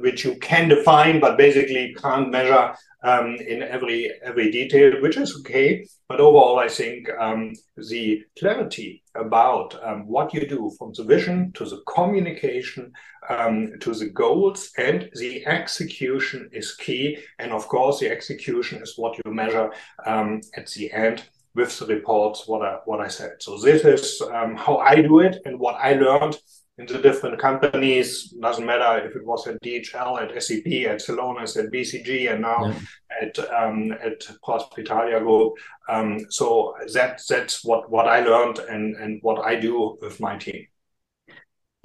which 0.04 0.24
you 0.24 0.36
can 0.36 0.68
define, 0.68 1.20
but 1.20 1.38
basically 1.38 1.94
can't 1.94 2.30
measure 2.30 2.74
um, 3.04 3.36
in 3.36 3.62
every 3.62 4.10
every 4.22 4.50
detail, 4.50 5.00
which 5.00 5.16
is 5.16 5.36
okay. 5.40 5.86
But 6.08 6.20
overall, 6.20 6.58
I 6.58 6.68
think 6.68 7.08
um, 7.18 7.52
the 7.76 8.24
clarity 8.38 9.02
about 9.14 9.68
um, 9.82 10.06
what 10.06 10.34
you 10.34 10.46
do 10.48 10.72
from 10.78 10.92
the 10.96 11.04
vision 11.04 11.52
to 11.52 11.64
the 11.64 11.82
communication 11.94 12.92
um, 13.28 13.72
to 13.80 13.94
the 13.94 14.10
goals 14.10 14.70
and 14.78 15.08
the 15.14 15.46
execution 15.46 16.48
is 16.52 16.74
key. 16.74 17.18
And 17.38 17.52
of 17.52 17.66
course, 17.68 18.00
the 18.00 18.10
execution 18.10 18.82
is 18.82 18.94
what 18.96 19.18
you 19.24 19.32
measure 19.32 19.72
um, 20.06 20.40
at 20.56 20.70
the 20.70 20.92
end 20.92 21.24
with 21.54 21.78
the 21.78 21.86
reports. 21.86 22.46
What 22.46 22.62
I 22.62 22.78
what 22.84 23.00
I 23.00 23.08
said. 23.08 23.36
So 23.40 23.58
this 23.58 23.84
is 23.84 24.22
um, 24.32 24.56
how 24.56 24.78
I 24.78 25.02
do 25.02 25.20
it 25.20 25.42
and 25.44 25.58
what 25.58 25.76
I 25.76 25.94
learned 25.94 26.36
in 26.78 26.86
the 26.86 26.98
different 26.98 27.38
companies. 27.38 28.30
Doesn't 28.40 28.66
matter 28.66 29.06
if 29.06 29.14
it 29.14 29.24
was 29.24 29.46
at 29.46 29.62
DHL, 29.62 30.20
at 30.20 30.42
SAP, 30.42 30.66
at 30.66 31.00
Celonis, 31.00 31.56
at 31.56 31.70
BCG, 31.72 32.32
and 32.32 32.42
now 32.42 32.66
yeah. 32.66 32.78
at 33.22 33.38
um, 33.52 33.92
at 33.92 34.20
Prospitalia 34.42 35.20
Group. 35.20 35.54
Um, 35.88 36.26
so 36.30 36.74
that 36.92 37.22
that's 37.28 37.64
what 37.64 37.90
what 37.90 38.06
I 38.06 38.20
learned 38.20 38.58
and 38.58 38.96
and 38.96 39.20
what 39.22 39.44
I 39.44 39.54
do 39.56 39.96
with 40.00 40.20
my 40.20 40.36
team. 40.36 40.66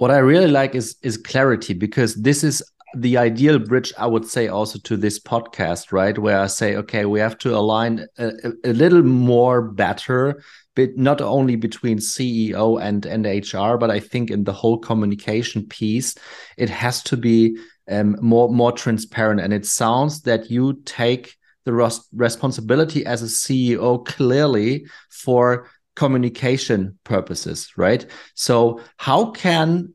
What 0.00 0.10
I 0.10 0.18
really 0.18 0.50
like 0.50 0.74
is 0.74 0.96
is 1.02 1.16
clarity 1.16 1.74
because 1.74 2.14
this 2.14 2.42
is 2.42 2.62
the 2.96 3.16
ideal 3.16 3.56
bridge 3.56 3.92
i 3.98 4.04
would 4.04 4.26
say 4.26 4.48
also 4.48 4.76
to 4.80 4.96
this 4.96 5.20
podcast 5.20 5.92
right? 5.92 6.18
Where 6.18 6.40
i 6.40 6.48
say 6.48 6.74
okay 6.76 7.04
we 7.04 7.20
have 7.20 7.38
to 7.38 7.54
align 7.54 8.04
a, 8.18 8.32
a 8.64 8.72
little 8.72 9.04
more 9.04 9.62
better 9.62 10.42
but 10.74 10.96
not 10.96 11.20
only 11.20 11.54
between 11.54 11.98
ceo 11.98 12.82
and 12.82 13.06
and 13.06 13.24
hr 13.26 13.76
but 13.76 13.90
i 13.92 14.00
think 14.00 14.32
in 14.32 14.42
the 14.42 14.52
whole 14.52 14.78
communication 14.78 15.64
piece 15.68 16.16
it 16.56 16.68
has 16.68 17.00
to 17.04 17.16
be 17.16 17.56
um, 17.90 18.16
more 18.20 18.48
more 18.48 18.72
transparent. 18.72 19.40
And 19.40 19.52
it 19.52 19.66
sounds 19.66 20.22
that 20.22 20.50
you 20.50 20.80
take 20.84 21.36
the 21.64 21.72
res 21.72 22.00
responsibility 22.12 23.04
as 23.04 23.22
a 23.22 23.26
ceo 23.26 24.04
clearly 24.06 24.86
for 25.10 25.68
communication 26.00 26.98
purposes 27.04 27.58
right 27.76 28.06
so 28.34 28.80
how 28.96 29.30
can 29.30 29.92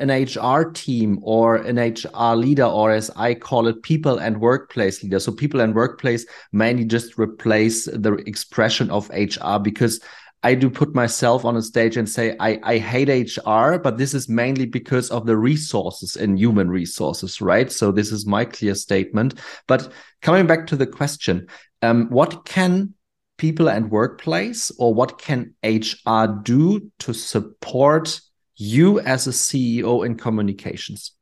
an 0.00 0.10
HR 0.10 0.70
team 0.70 1.18
or 1.22 1.56
an 1.56 1.78
HR 1.78 2.34
leader, 2.34 2.64
or 2.64 2.92
as 2.92 3.10
I 3.16 3.34
call 3.34 3.66
it, 3.66 3.82
people 3.82 4.18
and 4.18 4.40
workplace 4.40 5.02
leader. 5.02 5.20
So, 5.20 5.32
people 5.32 5.60
and 5.60 5.74
workplace 5.74 6.26
mainly 6.52 6.84
just 6.84 7.18
replace 7.18 7.86
the 7.86 8.14
expression 8.26 8.90
of 8.90 9.10
HR 9.10 9.58
because 9.62 10.00
I 10.42 10.54
do 10.54 10.68
put 10.68 10.94
myself 10.94 11.44
on 11.44 11.56
a 11.56 11.62
stage 11.62 11.96
and 11.96 12.08
say, 12.08 12.36
I, 12.38 12.60
I 12.62 12.78
hate 12.78 13.08
HR, 13.08 13.78
but 13.78 13.96
this 13.96 14.12
is 14.14 14.28
mainly 14.28 14.66
because 14.66 15.10
of 15.10 15.26
the 15.26 15.36
resources 15.36 16.16
in 16.16 16.36
human 16.36 16.68
resources, 16.70 17.40
right? 17.40 17.70
So, 17.72 17.90
this 17.90 18.12
is 18.12 18.26
my 18.26 18.44
clear 18.44 18.74
statement. 18.74 19.40
But 19.66 19.92
coming 20.22 20.46
back 20.46 20.66
to 20.68 20.76
the 20.76 20.86
question, 20.86 21.48
um, 21.82 22.08
what 22.10 22.44
can 22.44 22.94
people 23.36 23.68
and 23.68 23.90
workplace 23.90 24.70
or 24.78 24.94
what 24.94 25.18
can 25.18 25.54
HR 25.64 26.26
do 26.42 26.90
to 27.00 27.12
support 27.12 28.20
you 28.56 29.00
as 29.00 29.26
a 29.26 29.30
CEO 29.30 30.06
in 30.06 30.16
communications? 30.16 31.12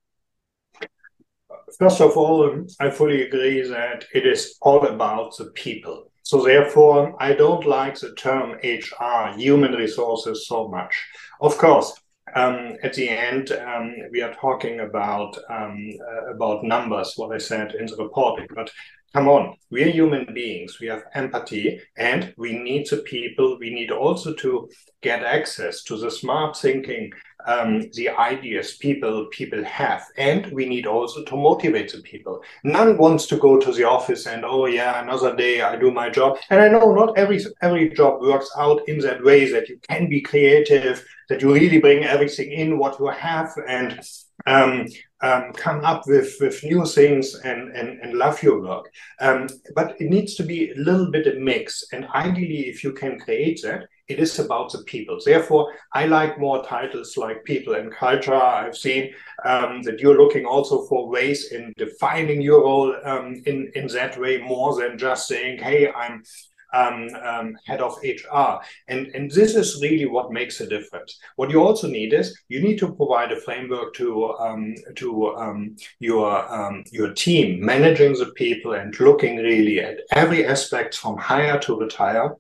First 1.79 2.01
of 2.01 2.17
all, 2.17 2.67
I 2.81 2.91
fully 2.91 3.23
agree 3.23 3.63
that 3.63 4.05
it 4.15 4.27
is 4.27 4.57
all 4.61 4.87
about 4.87 5.37
the 5.37 5.47
people. 5.47 6.11
So 6.23 6.45
therefore, 6.45 7.17
I 7.21 7.33
don't 7.33 7.67
like 7.67 7.99
the 7.99 8.15
term 8.15 8.59
HR, 8.63 9.37
human 9.37 9.73
resources, 9.73 10.47
so 10.47 10.69
much. 10.69 10.95
Of 11.41 11.59
course, 11.59 11.93
um, 12.35 12.77
at 12.83 12.95
the 12.95 13.09
end, 13.09 13.53
um, 13.53 13.95
we 14.11 14.23
are 14.23 14.35
talking 14.35 14.81
about 14.81 15.37
um, 15.51 15.91
uh, 16.09 16.33
about 16.33 16.65
numbers, 16.65 17.15
what 17.17 17.35
I 17.35 17.39
said 17.39 17.75
in 17.75 17.87
the 17.87 17.97
reporting. 17.97 18.47
But 18.55 18.71
come 19.15 19.29
on, 19.29 19.57
we 19.71 19.83
are 19.83 19.91
human 19.91 20.33
beings. 20.33 20.79
We 20.81 20.87
have 20.87 21.05
empathy, 21.15 21.81
and 21.97 22.33
we 22.37 22.59
need 22.59 22.89
the 22.89 22.99
people. 22.99 23.59
We 23.59 23.73
need 23.73 23.91
also 23.91 24.35
to 24.35 24.69
get 25.03 25.23
access 25.23 25.83
to 25.85 25.97
the 25.97 26.11
smart 26.11 26.57
thinking 26.57 27.13
um, 27.47 27.91
the 27.95 28.09
ideas 28.09 28.77
people 28.77 29.27
people 29.31 29.63
have, 29.65 30.05
and 30.17 30.47
we 30.53 30.67
need 30.67 30.87
also 30.87 31.25
to 31.25 31.37
motivate 31.37 31.93
the 31.93 32.03
people. 32.03 32.43
None 32.65 32.97
wants 32.97 33.27
to 33.27 33.37
go 33.37 33.59
to 33.59 33.73
the 33.73 33.85
office 33.85 34.27
and 34.27 34.45
oh 34.45 34.67
yeah, 34.67 35.03
another 35.03 35.35
day 35.35 35.61
I 35.61 35.77
do 35.77 35.91
my 35.91 36.09
job. 36.09 36.39
And 36.51 36.61
I 36.61 36.69
know 36.69 36.95
not 36.95 37.19
every 37.19 37.41
every 37.61 37.91
job 37.91 38.21
works 38.23 38.51
out 38.57 38.89
in 38.89 38.99
that 39.01 39.23
way 39.25 39.51
that 39.53 39.69
you 39.69 39.79
can 39.89 40.09
be 40.09 40.21
creative, 40.21 41.05
that 41.29 41.43
you 41.43 41.53
really 41.53 41.81
bring 41.81 42.05
everything 42.05 42.53
in 42.53 42.79
what 42.79 42.99
you 42.99 43.09
have 43.09 43.53
and 43.69 44.01
um, 44.47 44.87
um, 45.23 45.53
come 45.53 45.85
up 45.85 46.03
with, 46.07 46.37
with 46.41 46.63
new 46.65 46.85
things 46.85 47.35
and, 47.45 47.75
and, 47.77 48.01
and 48.01 48.15
love 48.15 48.43
your 48.43 48.61
work. 48.61 48.93
Um, 49.21 49.49
but 49.75 50.01
it 50.01 50.11
needs 50.11 50.35
to 50.37 50.43
be 50.43 50.71
a 50.71 50.77
little 50.77 51.11
bit 51.11 51.27
a 51.27 51.39
mix. 51.39 51.85
And 51.93 52.07
ideally, 52.15 52.69
if 52.69 52.83
you 52.83 52.93
can 52.93 53.19
create 53.19 53.63
that, 53.63 53.87
it 54.09 54.19
is 54.19 54.39
about 54.39 54.73
the 54.73 54.83
people. 54.83 55.19
Therefore, 55.25 55.73
I 55.95 56.07
like 56.07 56.39
more 56.39 56.65
titles 56.65 57.17
like 57.17 57.45
people 57.45 57.75
and 57.75 57.93
culture. 57.93 58.35
I've 58.35 58.77
seen 58.77 59.15
um, 59.45 59.83
that 59.83 60.01
you're 60.01 60.19
looking 60.19 60.45
also 60.45 60.87
for 60.87 61.09
ways 61.09 61.53
in 61.53 61.73
defining 61.79 62.43
your 62.43 62.63
role 62.63 62.95
um, 63.05 63.43
in, 63.47 63.71
in 63.75 63.87
that 63.89 64.19
way 64.19 64.39
more 64.39 64.75
than 64.79 64.99
just 64.99 65.29
saying, 65.29 65.59
hey, 65.59 65.91
I'm 65.93 66.25
um, 66.73 67.09
um, 67.23 67.57
head 67.67 67.81
of 67.81 67.97
HR. 68.03 68.63
And, 68.89 69.09
and 69.09 69.31
this 69.31 69.55
is 69.55 69.81
really 69.83 70.07
what 70.07 70.33
makes 70.33 70.61
a 70.61 70.67
difference. 70.67 71.19
What 71.37 71.51
you 71.51 71.63
also 71.63 71.89
need 71.89 72.13
is 72.13 72.39
you 72.49 72.63
need 72.63 72.79
to 72.79 72.95
provide 72.95 73.33
a 73.33 73.41
framework 73.41 73.95
to 73.95 74.33
um, 74.35 74.75
to 74.97 75.35
um, 75.37 75.77
your 75.99 76.53
um, 76.53 76.85
your 76.91 77.13
team, 77.13 77.65
managing 77.65 78.15
the 78.15 78.33
people 78.37 78.73
and 78.75 78.99
looking 78.99 79.37
really 79.37 79.81
at 79.81 79.99
every 80.13 80.47
aspect 80.47 80.97
from 80.97 81.17
hire 81.17 81.59
to 81.61 81.79
retire 81.79 82.37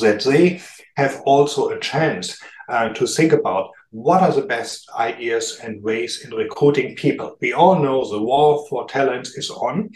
that 0.00 0.22
they 0.24 0.60
have 0.96 1.22
also 1.24 1.68
a 1.68 1.78
chance 1.78 2.38
uh, 2.68 2.88
to 2.90 3.06
think 3.06 3.32
about 3.32 3.70
what 3.90 4.22
are 4.22 4.32
the 4.32 4.46
best 4.46 4.88
ideas 4.98 5.60
and 5.62 5.82
ways 5.82 6.24
in 6.24 6.30
recruiting 6.34 6.94
people. 6.96 7.36
We 7.40 7.52
all 7.52 7.78
know 7.78 8.08
the 8.08 8.22
war 8.22 8.66
for 8.68 8.86
talent 8.86 9.28
is 9.36 9.50
on. 9.50 9.90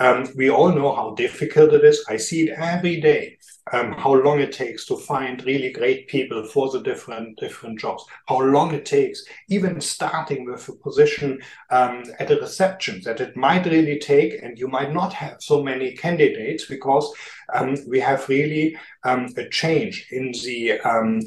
Um, 0.00 0.28
we 0.36 0.50
all 0.50 0.72
know 0.72 0.94
how 0.94 1.14
difficult 1.14 1.72
it 1.72 1.84
is. 1.84 2.04
I 2.08 2.16
see 2.16 2.48
it 2.48 2.58
every 2.58 3.00
day 3.00 3.38
um, 3.72 3.92
how 3.92 4.14
long 4.14 4.40
it 4.40 4.52
takes 4.52 4.86
to 4.86 4.96
find 4.96 5.44
really 5.44 5.72
great 5.72 6.06
people 6.06 6.44
for 6.44 6.70
the 6.70 6.80
different 6.80 7.38
different 7.38 7.80
jobs, 7.80 8.04
how 8.26 8.40
long 8.40 8.72
it 8.72 8.86
takes, 8.86 9.24
even 9.48 9.80
starting 9.80 10.44
with 10.44 10.68
a 10.68 10.72
position 10.72 11.40
um, 11.70 12.04
at 12.20 12.30
a 12.30 12.40
reception 12.40 13.00
that 13.04 13.20
it 13.20 13.36
might 13.36 13.66
really 13.66 13.98
take, 13.98 14.40
and 14.42 14.58
you 14.58 14.68
might 14.68 14.92
not 14.92 15.12
have 15.12 15.36
so 15.40 15.62
many 15.62 15.92
candidates 15.92 16.66
because 16.66 17.12
um, 17.54 17.76
we 17.88 17.98
have 17.98 18.28
really 18.28 18.76
um, 19.04 19.26
a 19.36 19.48
change 19.48 20.06
in 20.12 20.30
the 20.44 20.80
um, 20.80 21.20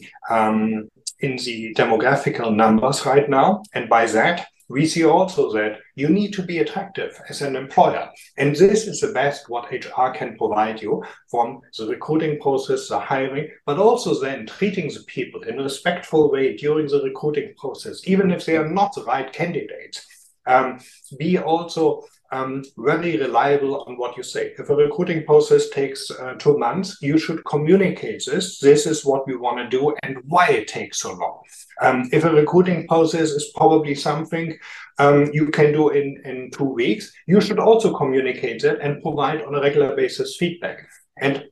in 1.20 1.38
the 1.38 1.74
demographical 1.76 2.56
numbers 2.56 3.06
right 3.06 3.30
now, 3.30 3.64
and 3.74 3.90
by 3.90 4.06
that 4.08 4.48
we 4.70 4.86
see 4.86 5.04
also 5.04 5.52
that 5.52 5.80
you 5.96 6.10
need 6.10 6.32
to 6.32 6.44
be 6.44 6.60
attractive 6.60 7.20
as 7.28 7.42
an 7.42 7.56
employer. 7.56 8.08
And 8.38 8.56
this 8.56 8.88
is 8.88 9.02
the 9.02 9.12
best 9.12 9.50
what 9.50 9.72
HR 9.72 10.12
can 10.14 10.38
provide 10.38 10.82
you 10.82 11.04
from 11.30 11.62
the 11.78 11.88
recruiting 11.88 12.40
process, 12.40 12.88
the 12.88 13.00
hiring, 13.00 13.50
but 13.66 13.80
also 13.80 14.20
then 14.20 14.46
treating 14.46 14.88
the 14.88 15.04
people 15.08 15.42
in 15.42 15.60
a 15.60 15.64
respectful 15.64 16.32
way 16.32 16.56
during 16.56 16.88
the 16.88 17.02
recruiting 17.02 17.54
process, 17.58 18.08
even 18.08 18.30
if 18.30 18.46
they 18.46 18.58
are 18.58 18.70
not 18.70 18.94
the 18.94 19.04
right 19.04 19.34
candidates. 19.34 20.06
Um, 20.46 20.80
be 21.18 21.38
also 21.38 22.06
um, 22.32 22.64
very 22.78 23.18
reliable 23.18 23.84
on 23.84 23.98
what 23.98 24.16
you 24.16 24.24
say. 24.24 24.54
If 24.58 24.70
a 24.70 24.76
recruiting 24.76 25.26
process 25.26 25.70
takes 25.70 26.12
uh, 26.12 26.36
two 26.36 26.58
months, 26.58 26.98
you 27.02 27.18
should 27.18 27.44
communicate 27.46 28.24
this. 28.26 28.60
This 28.60 28.86
is 28.86 29.06
what 29.06 29.28
we 29.28 29.36
want 29.36 29.58
to 29.58 29.70
do 29.70 29.96
and 30.04 30.18
why 30.28 30.50
it 30.50 30.68
takes 30.68 31.00
so 31.00 31.14
long. 31.14 31.42
Um, 31.82 32.10
if 32.12 32.24
a 32.26 32.32
recruiting 32.32 32.88
process 32.88 33.30
is 33.30 33.52
probably 33.56 33.96
something 33.96 34.58
um, 35.00 35.30
you 35.34 35.48
can 35.48 35.72
do 35.72 35.90
in, 35.90 36.22
in 36.26 36.52
two 36.52 36.66
weeks, 36.66 37.12
you 37.26 37.42
should 37.42 37.60
also 37.60 37.96
communicate 37.96 38.64
it 38.64 38.80
and 38.82 39.02
provide 39.02 39.42
on 39.42 39.56
a 39.56 39.62
regular 39.62 39.96
basis 39.96 40.36
feedback. 40.38 40.88
And 41.18 41.46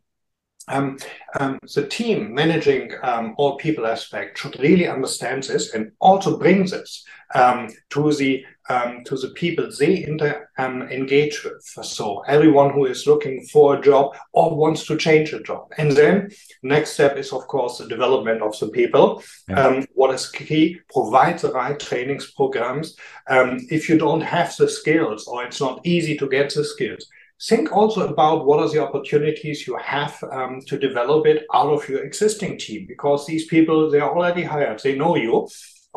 um, 0.69 0.97
um, 1.39 1.59
the 1.75 1.87
team 1.87 2.33
managing 2.33 2.91
um, 3.01 3.35
all 3.37 3.55
people 3.55 3.87
aspect 3.87 4.37
should 4.37 4.59
really 4.59 4.87
understand 4.87 5.43
this 5.43 5.73
and 5.73 5.91
also 5.99 6.37
bring 6.37 6.65
this 6.65 7.05
um, 7.33 7.69
to 7.91 8.11
the 8.13 8.45
um, 8.69 9.03
to 9.05 9.15
the 9.15 9.29
people 9.29 9.69
they 9.79 10.03
inter, 10.03 10.49
um, 10.57 10.83
engage 10.83 11.43
with. 11.43 11.63
So 11.85 12.21
everyone 12.27 12.71
who 12.71 12.85
is 12.85 13.07
looking 13.07 13.45
for 13.45 13.75
a 13.75 13.81
job 13.81 14.15
or 14.33 14.55
wants 14.55 14.85
to 14.87 14.97
change 14.97 15.33
a 15.33 15.41
job, 15.41 15.71
and 15.77 15.91
then 15.91 16.31
next 16.63 16.91
step 16.91 17.17
is 17.17 17.31
of 17.33 17.47
course 17.47 17.77
the 17.77 17.87
development 17.87 18.41
of 18.41 18.57
the 18.59 18.67
people. 18.67 19.23
Yeah. 19.47 19.83
what 19.93 20.13
is 20.13 20.29
key? 20.29 20.79
Provide 20.91 21.39
the 21.39 21.51
right 21.51 21.79
trainings 21.79 22.31
programs. 22.31 22.95
if 23.29 23.89
you 23.89 23.97
don't 23.97 24.21
have 24.21 24.55
the 24.57 24.69
skills 24.69 25.27
or 25.27 25.43
it's 25.45 25.61
not 25.61 25.81
easy 25.83 26.17
to 26.17 26.27
get 26.27 26.53
the 26.53 26.63
skills, 26.63 27.07
think 27.41 27.71
also 27.71 28.07
about 28.07 28.45
what 28.45 28.59
are 28.59 28.69
the 28.69 28.81
opportunities 28.81 29.67
you 29.67 29.77
have 29.77 30.21
um, 30.31 30.59
to 30.61 30.77
develop 30.77 31.25
it 31.27 31.45
out 31.53 31.71
of 31.71 31.87
your 31.87 32.03
existing 32.03 32.57
team 32.57 32.85
because 32.87 33.25
these 33.25 33.45
people 33.45 33.89
they're 33.91 34.09
already 34.09 34.43
hired 34.43 34.79
they 34.79 34.95
know 34.95 35.15
you 35.15 35.47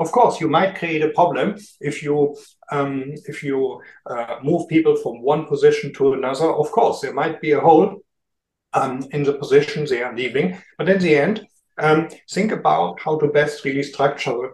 of 0.00 0.10
course 0.10 0.40
you 0.40 0.48
might 0.48 0.78
create 0.78 1.02
a 1.02 1.10
problem 1.10 1.56
if 1.80 2.02
you 2.02 2.34
um, 2.72 3.12
if 3.26 3.42
you 3.42 3.80
uh, 4.06 4.36
move 4.42 4.68
people 4.68 4.96
from 4.96 5.22
one 5.22 5.46
position 5.46 5.92
to 5.94 6.14
another. 6.14 6.50
Of 6.52 6.70
course 6.72 7.00
there 7.00 7.14
might 7.14 7.40
be 7.40 7.52
a 7.52 7.60
hole 7.60 8.00
um, 8.72 9.02
in 9.12 9.22
the 9.22 9.34
position 9.34 9.84
they 9.84 10.02
are 10.02 10.16
leaving. 10.16 10.58
But 10.78 10.88
in 10.88 10.98
the 11.00 11.16
end 11.16 11.46
um, 11.78 12.08
think 12.30 12.52
about 12.52 13.00
how 13.00 13.18
to 13.18 13.28
best 13.28 13.64
really 13.64 13.82
structure 13.82 14.50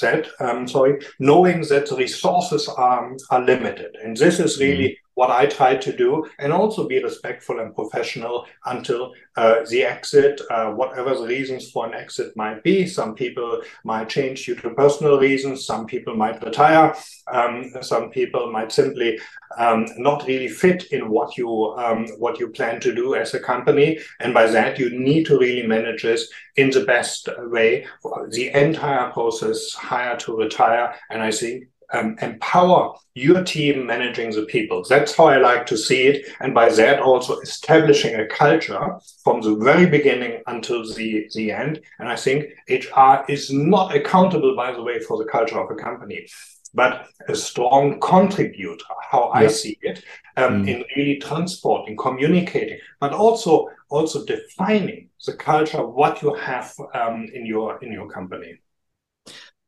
that. 0.00 0.28
Um, 0.38 0.68
sorry 0.68 1.00
knowing 1.18 1.62
that 1.62 1.88
the 1.88 1.96
resources 1.96 2.68
are, 2.68 3.16
are 3.30 3.42
limited. 3.42 3.96
And 4.04 4.16
this 4.16 4.38
is 4.38 4.60
really 4.60 4.98
what 5.14 5.30
I 5.30 5.46
try 5.46 5.76
to 5.76 5.96
do, 5.96 6.26
and 6.38 6.52
also 6.52 6.86
be 6.86 7.02
respectful 7.02 7.60
and 7.60 7.74
professional 7.74 8.46
until 8.66 9.12
uh, 9.36 9.64
the 9.68 9.84
exit, 9.84 10.40
uh, 10.50 10.70
whatever 10.70 11.14
the 11.14 11.26
reasons 11.26 11.70
for 11.70 11.86
an 11.86 11.94
exit 11.94 12.36
might 12.36 12.62
be. 12.62 12.86
Some 12.86 13.14
people 13.14 13.60
might 13.84 14.08
change 14.08 14.46
due 14.46 14.54
to 14.56 14.70
personal 14.70 15.18
reasons, 15.18 15.66
some 15.66 15.86
people 15.86 16.16
might 16.16 16.42
retire, 16.42 16.94
um, 17.32 17.72
some 17.80 18.10
people 18.10 18.50
might 18.50 18.72
simply 18.72 19.18
um, 19.58 19.86
not 19.96 20.26
really 20.26 20.48
fit 20.48 20.84
in 20.92 21.10
what 21.10 21.36
you 21.36 21.50
um, 21.76 22.06
what 22.18 22.38
you 22.38 22.48
plan 22.48 22.80
to 22.80 22.94
do 22.94 23.14
as 23.14 23.34
a 23.34 23.40
company, 23.40 23.98
and 24.20 24.32
by 24.32 24.46
that 24.46 24.78
you 24.78 24.90
need 24.90 25.26
to 25.26 25.38
really 25.38 25.66
manage 25.66 26.02
this 26.02 26.30
in 26.56 26.70
the 26.70 26.84
best 26.84 27.28
way. 27.38 27.86
The 28.30 28.50
entire 28.54 29.10
process, 29.10 29.72
hire 29.74 30.16
to 30.18 30.36
retire, 30.36 30.94
and 31.10 31.22
I 31.22 31.30
think 31.30 31.64
um, 31.92 32.16
empower 32.22 32.94
your 33.14 33.42
team 33.44 33.86
managing 33.86 34.30
the 34.30 34.44
people. 34.44 34.84
That's 34.88 35.16
how 35.16 35.26
I 35.26 35.38
like 35.38 35.66
to 35.66 35.76
see 35.76 36.04
it. 36.04 36.26
And 36.40 36.54
by 36.54 36.70
that, 36.70 37.00
also 37.00 37.40
establishing 37.40 38.14
a 38.14 38.26
culture 38.26 38.98
from 39.24 39.40
the 39.40 39.56
very 39.56 39.86
beginning 39.86 40.42
until 40.46 40.84
the, 40.94 41.28
the 41.34 41.52
end. 41.52 41.80
And 41.98 42.08
I 42.08 42.16
think 42.16 42.46
HR 42.68 43.24
is 43.28 43.52
not 43.52 43.94
accountable, 43.94 44.54
by 44.56 44.72
the 44.72 44.82
way, 44.82 45.00
for 45.00 45.18
the 45.18 45.30
culture 45.30 45.58
of 45.58 45.70
a 45.70 45.74
company, 45.74 46.26
but 46.72 47.08
a 47.28 47.34
strong 47.34 47.98
contributor, 48.00 48.84
how 49.10 49.30
I 49.30 49.48
see 49.48 49.76
it, 49.82 50.04
um, 50.36 50.64
mm. 50.64 50.68
in 50.68 50.84
really 50.96 51.18
transporting, 51.18 51.96
communicating, 51.96 52.78
but 53.00 53.12
also 53.12 53.68
also 53.88 54.24
defining 54.24 55.08
the 55.26 55.32
culture, 55.32 55.84
what 55.84 56.22
you 56.22 56.32
have 56.34 56.72
um, 56.94 57.26
in 57.34 57.44
your 57.44 57.82
in 57.82 57.92
your 57.92 58.08
company. 58.08 58.60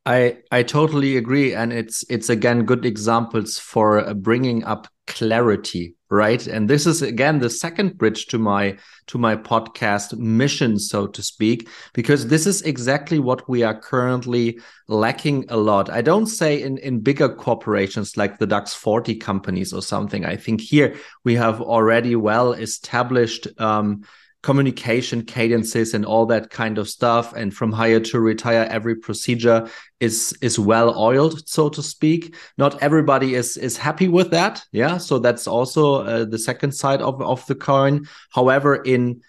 I 0.05 0.38
I 0.51 0.65
totally 0.65 1.17
agree, 1.17 1.55
and 1.55 1.73
it's 1.73 2.05
it's 2.11 2.29
again 2.29 2.65
good 2.65 2.85
examples 2.85 3.59
for 3.59 4.01
uh, 4.01 4.15
bringing 4.15 4.65
up 4.65 4.88
clarity, 5.07 5.95
right? 6.11 6.45
And 6.45 6.69
this 6.69 6.87
is 6.87 7.03
again 7.03 7.38
the 7.38 7.49
second 7.49 7.99
bridge 7.99 8.27
to 8.27 8.38
my 8.38 8.79
to 9.07 9.19
my 9.19 9.37
podcast 9.37 10.19
mission, 10.19 10.81
so 10.81 11.07
to 11.07 11.23
speak, 11.23 11.69
because 11.93 12.27
this 12.27 12.49
is 12.49 12.62
exactly 12.62 13.21
what 13.21 13.49
we 13.49 13.62
are 13.62 13.79
currently 13.79 14.59
lacking 14.88 15.45
a 15.49 15.57
lot. 15.57 15.88
I 15.88 16.03
don't 16.03 16.27
say 16.27 16.61
in 16.61 16.79
in 16.79 16.99
bigger 16.99 17.29
corporations 17.29 18.17
like 18.17 18.38
the 18.38 18.47
DAX 18.47 18.75
40 18.75 19.15
companies 19.17 19.73
or 19.73 19.83
something. 19.83 20.25
I 20.25 20.35
think 20.35 20.61
here 20.61 20.97
we 21.23 21.37
have 21.37 21.61
already 21.61 22.17
well 22.17 22.55
established. 22.55 23.47
Um, 23.61 24.03
communication 24.42 25.24
cadences 25.24 25.94
and 25.94 26.05
all 26.05 26.26
that 26.26 26.50
kind 26.50 26.78
of 26.78 26.88
stuff. 26.88 27.33
And 27.33 27.55
from 27.55 27.72
hire 27.72 28.00
to 28.00 28.20
retire 28.20 28.66
every 28.70 28.96
procedure 28.96 29.68
is 30.00 30.37
is 30.42 30.59
well 30.59 30.98
oiled 30.98 31.48
so 31.48 31.68
to 31.68 31.83
speak. 31.83 32.35
Not 32.59 32.83
everybody 32.83 33.35
is 33.35 33.57
is 33.57 33.76
happy 33.76 34.09
with 34.09 34.31
that. 34.31 34.64
Yeah. 34.72 34.98
So 34.98 35.18
that's 35.18 35.46
also 35.46 36.02
uh, 36.02 36.24
the 36.24 36.38
second 36.38 36.72
side 36.72 37.02
of 37.02 37.22
of 37.22 37.46
the 37.46 37.55
coin. 37.55 38.09
However 38.31 38.74
in 38.74 39.22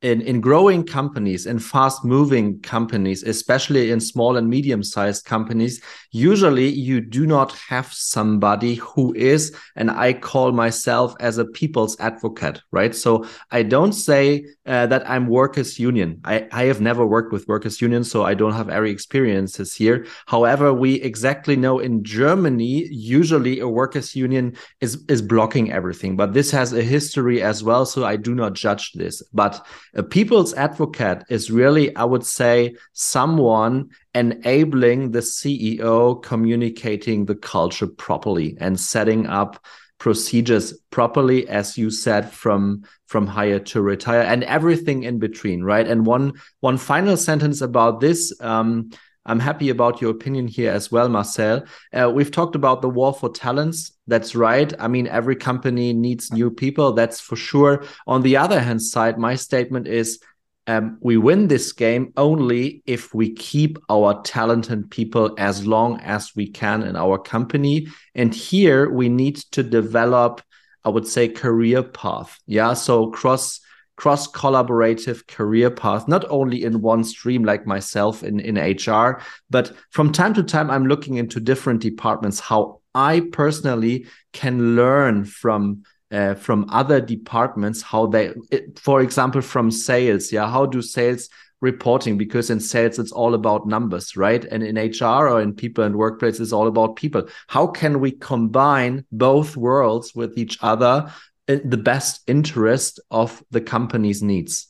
in, 0.00 0.20
in 0.20 0.40
growing 0.40 0.84
companies 0.84 1.46
in 1.46 1.58
fast 1.58 2.04
moving 2.04 2.60
companies 2.60 3.24
especially 3.24 3.90
in 3.90 3.98
small 3.98 4.36
and 4.36 4.48
medium 4.48 4.80
sized 4.80 5.24
companies 5.24 5.82
usually 6.12 6.68
you 6.68 7.00
do 7.00 7.26
not 7.26 7.50
have 7.68 7.92
somebody 7.92 8.76
who 8.76 9.12
is 9.14 9.52
and 9.74 9.90
i 9.90 10.12
call 10.12 10.52
myself 10.52 11.14
as 11.18 11.38
a 11.38 11.44
people's 11.46 11.98
advocate 11.98 12.62
right? 12.70 12.94
So 12.94 13.26
i 13.50 13.62
don't 13.64 13.92
say 13.92 14.46
uh, 14.66 14.86
that 14.86 15.08
i'm 15.10 15.26
workers 15.26 15.78
union. 15.78 16.20
I, 16.24 16.46
I 16.52 16.64
have 16.64 16.80
never 16.80 17.04
worked 17.04 17.32
with 17.32 17.48
workers 17.48 17.80
union 17.80 18.04
so 18.04 18.24
i 18.24 18.34
don't 18.34 18.52
have 18.52 18.68
any 18.68 18.90
experiences 18.90 19.74
here. 19.74 20.06
However 20.26 20.72
we 20.72 20.94
exactly 21.00 21.56
know 21.56 21.80
in 21.80 22.04
germany 22.04 22.86
usually 22.88 23.58
a 23.58 23.68
workers 23.68 24.14
union 24.14 24.56
is 24.80 25.04
is 25.08 25.22
blocking 25.22 25.72
everything 25.72 26.16
but 26.16 26.34
this 26.34 26.52
has 26.52 26.72
a 26.72 26.82
history 26.82 27.42
as 27.42 27.64
well 27.64 27.84
so 27.84 28.04
i 28.04 28.14
do 28.14 28.34
not 28.34 28.52
judge 28.52 28.92
this. 28.92 29.22
But 29.32 29.66
a 29.94 30.02
people's 30.02 30.54
advocate 30.54 31.24
is 31.28 31.50
really, 31.50 31.94
I 31.96 32.04
would 32.04 32.24
say, 32.24 32.76
someone 32.92 33.90
enabling 34.14 35.12
the 35.12 35.20
CEO 35.20 36.22
communicating 36.22 37.24
the 37.24 37.34
culture 37.34 37.86
properly 37.86 38.56
and 38.60 38.78
setting 38.78 39.26
up 39.26 39.64
procedures 39.98 40.78
properly 40.90 41.48
as 41.48 41.76
you 41.76 41.90
said 41.90 42.30
from 42.30 42.84
from 43.06 43.26
hire 43.26 43.58
to 43.58 43.82
retire 43.82 44.20
and 44.20 44.44
everything 44.44 45.02
in 45.02 45.18
between 45.18 45.62
right? 45.62 45.88
And 45.88 46.06
one 46.06 46.34
one 46.60 46.78
final 46.78 47.16
sentence 47.16 47.60
about 47.60 48.00
this 48.00 48.32
um, 48.40 48.90
I'm 49.28 49.38
happy 49.38 49.68
about 49.68 50.00
your 50.00 50.10
opinion 50.10 50.48
here 50.48 50.72
as 50.72 50.90
well, 50.90 51.08
Marcell. 51.08 51.64
Uh, 51.92 52.10
we've 52.12 52.30
talked 52.30 52.56
about 52.56 52.80
the 52.80 52.88
war 52.88 53.12
for 53.12 53.28
talents. 53.28 53.92
That's 54.06 54.34
right. 54.34 54.72
I 54.78 54.88
mean, 54.88 55.06
every 55.06 55.36
company 55.36 55.92
needs 55.92 56.32
new 56.32 56.50
people. 56.50 56.94
That's 56.94 57.20
for 57.20 57.36
sure. 57.36 57.84
On 58.06 58.22
the 58.22 58.38
other 58.38 58.58
hand 58.58 58.80
side, 58.80 59.18
my 59.18 59.34
statement 59.34 59.86
is 59.86 60.18
um, 60.66 60.96
we 61.00 61.18
win 61.18 61.48
this 61.48 61.72
game 61.72 62.12
only 62.16 62.82
if 62.86 63.14
we 63.14 63.34
keep 63.34 63.78
our 63.90 64.20
talented 64.22 64.90
people 64.90 65.34
as 65.38 65.66
long 65.66 66.00
as 66.00 66.34
we 66.34 66.48
can 66.48 66.82
in 66.82 66.96
our 66.96 67.18
company. 67.18 67.88
And 68.14 68.34
here 68.34 68.90
we 68.90 69.10
need 69.10 69.36
to 69.52 69.62
develop, 69.62 70.40
I 70.84 70.88
would 70.88 71.06
say, 71.06 71.28
career 71.28 71.82
path. 71.82 72.38
Yeah. 72.46 72.72
So 72.74 73.10
cross 73.10 73.60
cross 73.98 74.30
collaborative 74.30 75.26
career 75.26 75.70
path, 75.72 76.06
not 76.06 76.24
only 76.30 76.62
in 76.62 76.80
one 76.80 77.02
stream 77.02 77.42
like 77.42 77.66
myself 77.66 78.22
in, 78.22 78.38
in 78.38 78.54
HR, 78.56 79.20
but 79.50 79.72
from 79.90 80.12
time 80.12 80.32
to 80.34 80.42
time, 80.44 80.70
I'm 80.70 80.86
looking 80.86 81.16
into 81.16 81.40
different 81.40 81.82
departments, 81.82 82.38
how 82.38 82.80
I 82.94 83.22
personally 83.32 84.06
can 84.32 84.76
learn 84.76 85.24
from 85.24 85.82
uh, 86.10 86.34
from 86.34 86.64
other 86.70 87.02
departments 87.02 87.82
how 87.82 88.06
they 88.06 88.32
it, 88.50 88.78
for 88.78 89.02
example 89.02 89.42
from 89.42 89.70
sales 89.70 90.32
yeah 90.32 90.50
how 90.50 90.64
do 90.64 90.80
sales 90.80 91.28
reporting? 91.60 92.16
Because 92.16 92.50
in 92.50 92.60
sales 92.60 92.98
it's 92.98 93.12
all 93.12 93.34
about 93.34 93.66
numbers 93.66 94.16
right? 94.16 94.44
And 94.44 94.62
in 94.62 94.76
hr 94.76 95.28
or 95.28 95.40
in 95.40 95.54
people 95.54 95.84
and 95.84 95.96
workplace 95.96 96.40
it's 96.40 96.52
all 96.52 96.68
about 96.68 96.96
people. 96.96 97.28
How 97.48 97.66
can 97.66 98.00
we 98.00 98.12
combine 98.12 99.04
both 99.10 99.56
worlds 99.56 100.14
with 100.14 100.38
each 100.38 100.58
other 100.60 101.12
the 101.48 101.80
best 101.82 102.22
interest 102.26 103.00
of 103.10 103.42
the 103.50 103.60
company's 103.60 104.22
needs? 104.22 104.68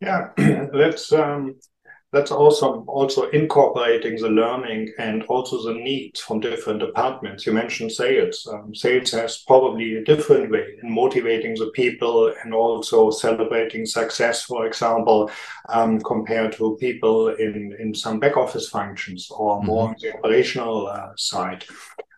Yeah, 0.00 0.30
that's 0.36 1.12
um, 1.12 1.56
that's 2.16 2.30
also 2.30 2.82
also 2.88 3.28
incorporating 3.30 4.16
the 4.16 4.28
learning 4.28 4.92
and 4.98 5.22
also 5.24 5.62
the 5.62 5.74
needs 5.74 6.20
from 6.20 6.40
different 6.40 6.80
departments. 6.80 7.44
You 7.44 7.52
mentioned 7.52 7.92
sales. 7.92 8.48
Um, 8.50 8.74
sales 8.74 9.10
has 9.10 9.44
probably 9.46 9.96
a 9.96 10.04
different 10.04 10.50
way 10.50 10.66
in 10.82 10.90
motivating 10.90 11.54
the 11.56 11.70
people 11.74 12.32
and 12.42 12.54
also 12.54 13.10
celebrating 13.10 13.84
success, 13.84 14.44
for 14.44 14.66
example, 14.66 15.30
um, 15.68 16.00
compared 16.00 16.52
to 16.52 16.78
people 16.80 17.28
in 17.28 17.76
in 17.78 17.94
some 17.94 18.18
back 18.18 18.36
office 18.36 18.68
functions 18.68 19.28
or 19.30 19.62
more 19.62 19.88
mm-hmm. 19.88 19.94
on 19.94 19.96
the 20.00 20.16
operational 20.16 20.86
uh, 20.86 21.10
side 21.16 21.64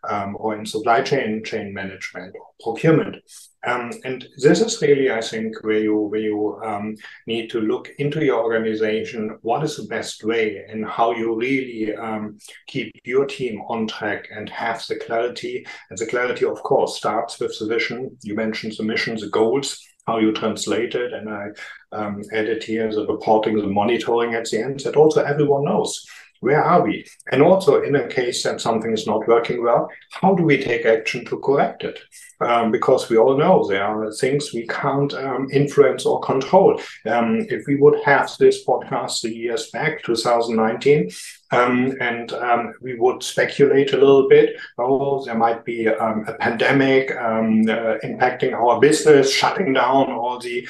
um, 0.08 0.36
or 0.38 0.54
in 0.54 0.64
supply 0.64 1.00
chain 1.02 1.42
chain 1.44 1.74
management 1.74 2.34
or 2.36 2.46
procurement. 2.62 3.16
Um, 3.66 3.90
and 4.04 4.26
this 4.36 4.60
is 4.60 4.80
really, 4.80 5.10
I 5.10 5.20
think, 5.20 5.64
where 5.64 5.80
you 5.80 5.96
where 5.96 6.20
you 6.20 6.60
um, 6.64 6.94
need 7.26 7.50
to 7.50 7.60
look 7.60 7.90
into 7.98 8.24
your 8.24 8.42
organization. 8.42 9.36
What 9.42 9.64
is 9.64 9.76
the 9.76 9.88
best 9.88 10.22
way, 10.22 10.64
and 10.68 10.86
how 10.86 11.12
you 11.12 11.34
really 11.34 11.94
um, 11.96 12.38
keep 12.68 12.92
your 13.04 13.26
team 13.26 13.60
on 13.68 13.88
track 13.88 14.28
and 14.30 14.48
have 14.48 14.86
the 14.86 14.96
clarity. 14.96 15.66
And 15.90 15.98
the 15.98 16.06
clarity, 16.06 16.44
of 16.44 16.62
course, 16.62 16.96
starts 16.96 17.40
with 17.40 17.58
the 17.58 17.66
vision. 17.66 18.16
You 18.22 18.36
mentioned 18.36 18.74
the 18.78 18.84
mission, 18.84 19.16
the 19.16 19.28
goals, 19.28 19.84
how 20.06 20.18
you 20.18 20.32
translate 20.32 20.94
it, 20.94 21.12
and 21.12 21.28
I 21.28 21.48
um, 21.92 22.22
added 22.32 22.62
here 22.62 22.90
the 22.92 23.06
reporting, 23.06 23.56
the 23.56 23.66
monitoring 23.66 24.34
at 24.34 24.48
the 24.50 24.62
end. 24.62 24.80
That 24.80 24.96
also 24.96 25.24
everyone 25.24 25.64
knows 25.64 26.06
where 26.40 26.62
are 26.62 26.82
we? 26.82 27.04
And 27.32 27.42
also, 27.42 27.82
in 27.82 27.96
a 27.96 28.08
case 28.08 28.42
that 28.44 28.60
something 28.60 28.92
is 28.92 29.06
not 29.06 29.26
working 29.26 29.62
well, 29.62 29.88
how 30.12 30.34
do 30.34 30.42
we 30.42 30.62
take 30.62 30.86
action 30.86 31.24
to 31.26 31.38
correct 31.38 31.84
it? 31.84 31.98
Um, 32.40 32.70
because 32.70 33.10
we 33.10 33.18
all 33.18 33.36
know 33.36 33.66
there 33.66 33.82
are 33.82 34.12
things 34.12 34.52
we 34.54 34.64
can't 34.68 35.12
um, 35.14 35.48
influence 35.52 36.06
or 36.06 36.20
control. 36.20 36.80
Um, 37.04 37.46
if 37.50 37.66
we 37.66 37.74
would 37.74 38.00
have 38.04 38.30
this 38.38 38.64
podcast 38.64 39.22
the 39.22 39.34
years 39.34 39.70
back, 39.72 40.04
2019, 40.04 41.10
um, 41.50 41.96
and 42.00 42.32
um, 42.34 42.74
we 42.80 42.94
would 42.94 43.24
speculate 43.24 43.92
a 43.92 43.96
little 43.96 44.28
bit, 44.28 44.56
oh, 44.78 45.24
there 45.24 45.34
might 45.34 45.64
be 45.64 45.88
um, 45.88 46.24
a 46.28 46.34
pandemic 46.34 47.10
uh, 47.10 47.98
impacting 48.04 48.52
our 48.52 48.78
business, 48.78 49.32
shutting 49.32 49.72
down 49.72 50.12
all 50.12 50.38
the 50.38 50.68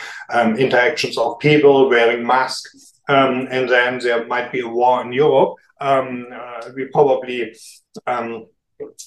interactions 0.56 1.18
of 1.18 1.38
people, 1.38 1.90
wearing 1.90 2.26
masks 2.26 2.87
um, 3.08 3.48
and 3.50 3.68
then 3.68 3.98
there 3.98 4.26
might 4.26 4.52
be 4.52 4.60
a 4.60 4.68
war 4.68 5.02
in 5.02 5.12
Europe, 5.12 5.54
um, 5.80 6.26
uh, 6.32 6.70
we 6.74 6.86
probably 6.86 7.54
um, 8.06 8.46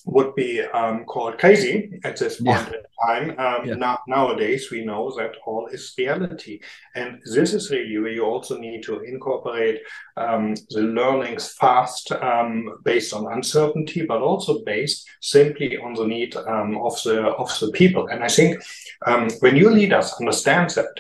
would 0.06 0.36
be 0.36 0.62
um, 0.62 1.06
called 1.06 1.38
crazy 1.38 1.92
at 2.04 2.18
this 2.18 2.42
point 2.42 2.68
yeah. 2.70 2.74
in 2.74 2.84
time. 3.08 3.40
Um, 3.40 3.66
yeah. 3.66 3.76
Now, 3.76 4.00
nowadays, 4.08 4.70
we 4.72 4.84
know 4.84 5.12
that 5.18 5.36
all 5.46 5.68
is 5.68 5.94
reality. 5.98 6.60
And 6.96 7.22
this 7.26 7.54
is 7.54 7.72
really 7.72 7.98
where 8.00 8.12
you 8.12 8.26
also 8.26 8.58
need 8.58 8.84
to 8.84 9.00
incorporate 9.02 9.80
um, 10.18 10.56
the 10.70 10.82
learnings 10.82 11.54
fast 11.54 12.12
um, 12.12 12.80
based 12.84 13.14
on 13.14 13.32
uncertainty, 13.32 14.06
but 14.06 14.22
also 14.22 14.64
based 14.66 15.08
simply 15.22 15.78
on 15.78 15.94
the 15.94 16.06
need 16.06 16.36
um, 16.36 16.78
of, 16.82 17.02
the, 17.04 17.22
of 17.22 17.58
the 17.60 17.72
people. 17.72 18.08
And 18.08 18.24
I 18.24 18.28
think 18.28 18.62
um, 19.06 19.30
when 19.40 19.56
your 19.56 19.72
leaders 19.72 20.14
understand 20.20 20.72
that, 20.72 21.00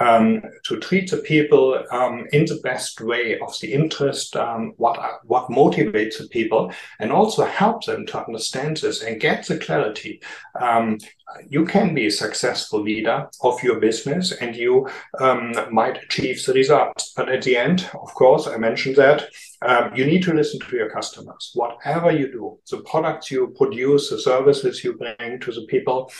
um, 0.00 0.42
to 0.64 0.78
treat 0.80 1.10
the 1.10 1.18
people 1.18 1.82
um, 1.90 2.26
in 2.32 2.46
the 2.46 2.60
best 2.62 3.00
way 3.00 3.38
of 3.38 3.58
the 3.60 3.72
interest, 3.72 4.36
um, 4.36 4.72
what 4.76 4.98
what 5.24 5.48
motivates 5.48 6.18
the 6.18 6.28
people, 6.28 6.72
and 6.98 7.12
also 7.12 7.44
help 7.44 7.84
them 7.84 8.06
to 8.06 8.24
understand 8.24 8.78
this 8.78 9.02
and 9.02 9.20
get 9.20 9.46
the 9.46 9.58
clarity. 9.58 10.20
Um, 10.60 10.98
you 11.48 11.64
can 11.64 11.94
be 11.94 12.06
a 12.06 12.10
successful 12.10 12.82
leader 12.82 13.28
of 13.42 13.62
your 13.62 13.80
business, 13.80 14.32
and 14.32 14.54
you 14.54 14.88
um, 15.18 15.52
might 15.70 16.02
achieve 16.02 16.44
the 16.44 16.52
results. 16.52 17.12
But 17.16 17.28
at 17.28 17.42
the 17.42 17.56
end, 17.56 17.88
of 17.94 18.12
course, 18.14 18.46
I 18.46 18.56
mentioned 18.56 18.96
that 18.96 19.28
um, 19.62 19.94
you 19.94 20.04
need 20.04 20.22
to 20.24 20.34
listen 20.34 20.60
to 20.60 20.76
your 20.76 20.90
customers. 20.90 21.52
Whatever 21.54 22.10
you 22.10 22.30
do, 22.30 22.58
the 22.70 22.82
products 22.82 23.30
you 23.30 23.54
produce, 23.56 24.10
the 24.10 24.20
services 24.20 24.82
you 24.84 24.94
bring 24.94 25.40
to 25.40 25.52
the 25.52 25.66
people, 25.68 26.10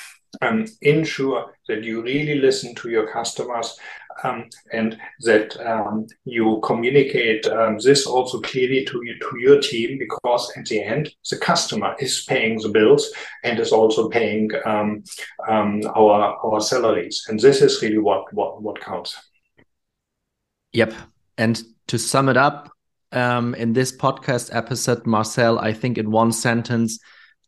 um, 0.43 0.67
ensure 0.83 1.55
that 1.69 1.83
you 1.85 2.03
really 2.03 2.35
listen 2.35 2.75
to 2.75 2.91
your 2.91 3.11
customers 3.11 3.79
um, 4.25 4.49
and 4.73 4.99
that 5.21 5.59
um, 5.67 6.07
you 6.25 6.61
communicate 6.65 7.47
um, 7.47 7.79
this 7.79 8.07
also 8.07 8.41
clearly 8.41 8.85
to, 8.85 9.01
you, 9.05 9.19
to 9.19 9.39
your 9.39 9.61
team 9.61 9.99
because 9.99 10.53
at 10.57 10.67
the 10.67 10.83
end 10.83 11.15
the 11.31 11.39
customer 11.39 11.95
is 11.99 12.25
paying 12.29 12.61
the 12.61 12.69
bills 12.69 13.11
and 13.45 13.59
is 13.59 13.73
also 13.73 14.09
paying 14.09 14.51
um, 14.67 15.03
um, 15.49 15.81
our 15.97 16.37
our 16.45 16.61
salaries. 16.61 17.25
And 17.29 17.41
this 17.41 17.63
is 17.63 17.81
really 17.81 17.99
what 17.99 18.33
what, 18.33 18.63
what 18.63 18.81
counts. 18.81 19.17
Yep. 20.73 20.95
And 21.39 21.63
to 21.89 21.99
sum 21.99 22.29
it 22.29 22.37
up 22.37 22.71
in 23.13 23.73
this 23.75 23.95
podcast 23.95 24.49
episode 24.55 25.05
marcell 25.05 25.59
i 25.59 25.71
think 25.71 25.99
in 25.99 26.11
one 26.11 26.33
sentence 26.33 26.99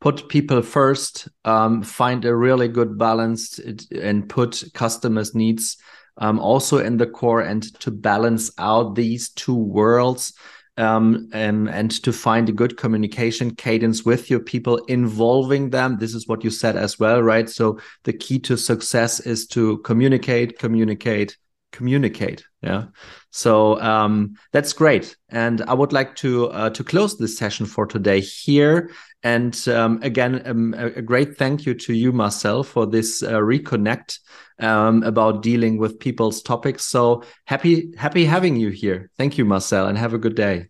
put 0.04 0.28
people 0.28 0.60
first, 0.60 1.28
um, 1.46 1.82
find 1.82 2.26
a 2.26 2.36
really 2.36 2.68
good 2.68 2.98
balance, 2.98 3.58
and 3.58 4.28
put 4.28 4.62
customers' 4.74 5.34
needs 5.34 5.78
um, 6.18 6.38
also 6.38 6.76
in 6.76 6.98
the 6.98 7.06
core, 7.06 7.40
and 7.40 7.62
to 7.80 7.90
balance 7.90 8.50
out 8.58 8.96
these 8.96 9.30
two 9.30 9.56
worlds. 9.56 10.34
Um, 10.76 11.30
and 11.32 11.70
and 11.70 11.90
to 12.02 12.12
find 12.12 12.48
a 12.48 12.52
good 12.52 12.76
communication 12.76 13.54
cadence 13.54 14.04
with 14.04 14.28
your 14.28 14.40
people, 14.40 14.76
involving 14.88 15.70
them. 15.70 15.98
This 15.98 16.14
is 16.14 16.26
what 16.26 16.42
you 16.42 16.50
said 16.50 16.76
as 16.76 16.98
well, 16.98 17.22
right? 17.22 17.48
So 17.48 17.78
the 18.02 18.12
key 18.12 18.40
to 18.40 18.56
success 18.56 19.20
is 19.20 19.46
to 19.48 19.78
communicate, 19.78 20.58
communicate, 20.58 21.38
communicate. 21.74 22.44
Yeah. 22.62 22.84
So 23.30 23.80
um, 23.80 24.36
that's 24.52 24.72
great, 24.72 25.16
and 25.28 25.60
I 25.62 25.74
would 25.74 25.92
like 25.92 26.14
to 26.16 26.50
uh, 26.50 26.70
to 26.70 26.84
close 26.84 27.18
this 27.18 27.36
session 27.36 27.66
for 27.66 27.86
today 27.86 28.20
here. 28.20 28.90
And 29.22 29.56
um, 29.68 30.00
again, 30.02 30.42
um, 30.46 30.74
a, 30.76 31.02
great 31.02 31.38
thank 31.38 31.66
you 31.66 31.74
to 31.74 31.94
you, 31.94 32.12
Marcell, 32.12 32.62
for 32.62 32.86
this 32.86 33.22
uh, 33.22 33.40
reconnect 33.40 34.18
um, 34.60 35.02
about 35.02 35.42
dealing 35.42 35.78
with 35.78 35.98
people's 35.98 36.42
topics. 36.42 36.84
So 36.84 37.24
happy, 37.46 37.92
happy 37.96 38.26
having 38.26 38.56
you 38.56 38.68
here. 38.68 39.10
Thank 39.16 39.38
you, 39.38 39.46
Marcell, 39.46 39.86
and 39.86 39.96
have 39.96 40.12
a 40.12 40.18
good 40.18 40.34
day. 40.34 40.66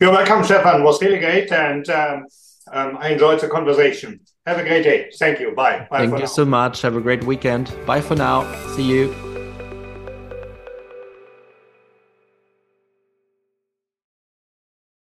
You're 0.00 0.12
welcome, 0.12 0.44
Stefan. 0.44 0.80
It 0.80 0.84
was 0.84 1.02
really 1.02 1.18
great, 1.18 1.50
and 1.52 1.88
um, 1.90 2.26
um, 2.72 2.96
I 2.98 3.10
enjoyed 3.10 3.40
the 3.40 3.48
conversation. 3.48 4.20
Have 4.46 4.58
a 4.58 4.62
great 4.62 4.84
day. 4.84 5.10
Thank 5.18 5.40
you. 5.40 5.52
Bye. 5.54 5.86
Bye 5.90 5.98
Thank 5.98 6.12
you 6.14 6.20
now. 6.20 6.26
so 6.26 6.44
much. 6.44 6.82
Have 6.82 6.96
a 6.96 7.00
great 7.00 7.24
weekend. 7.24 7.74
Bye 7.86 8.00
for 8.00 8.14
now. 8.14 8.46
See 8.74 8.84
you. 8.84 9.31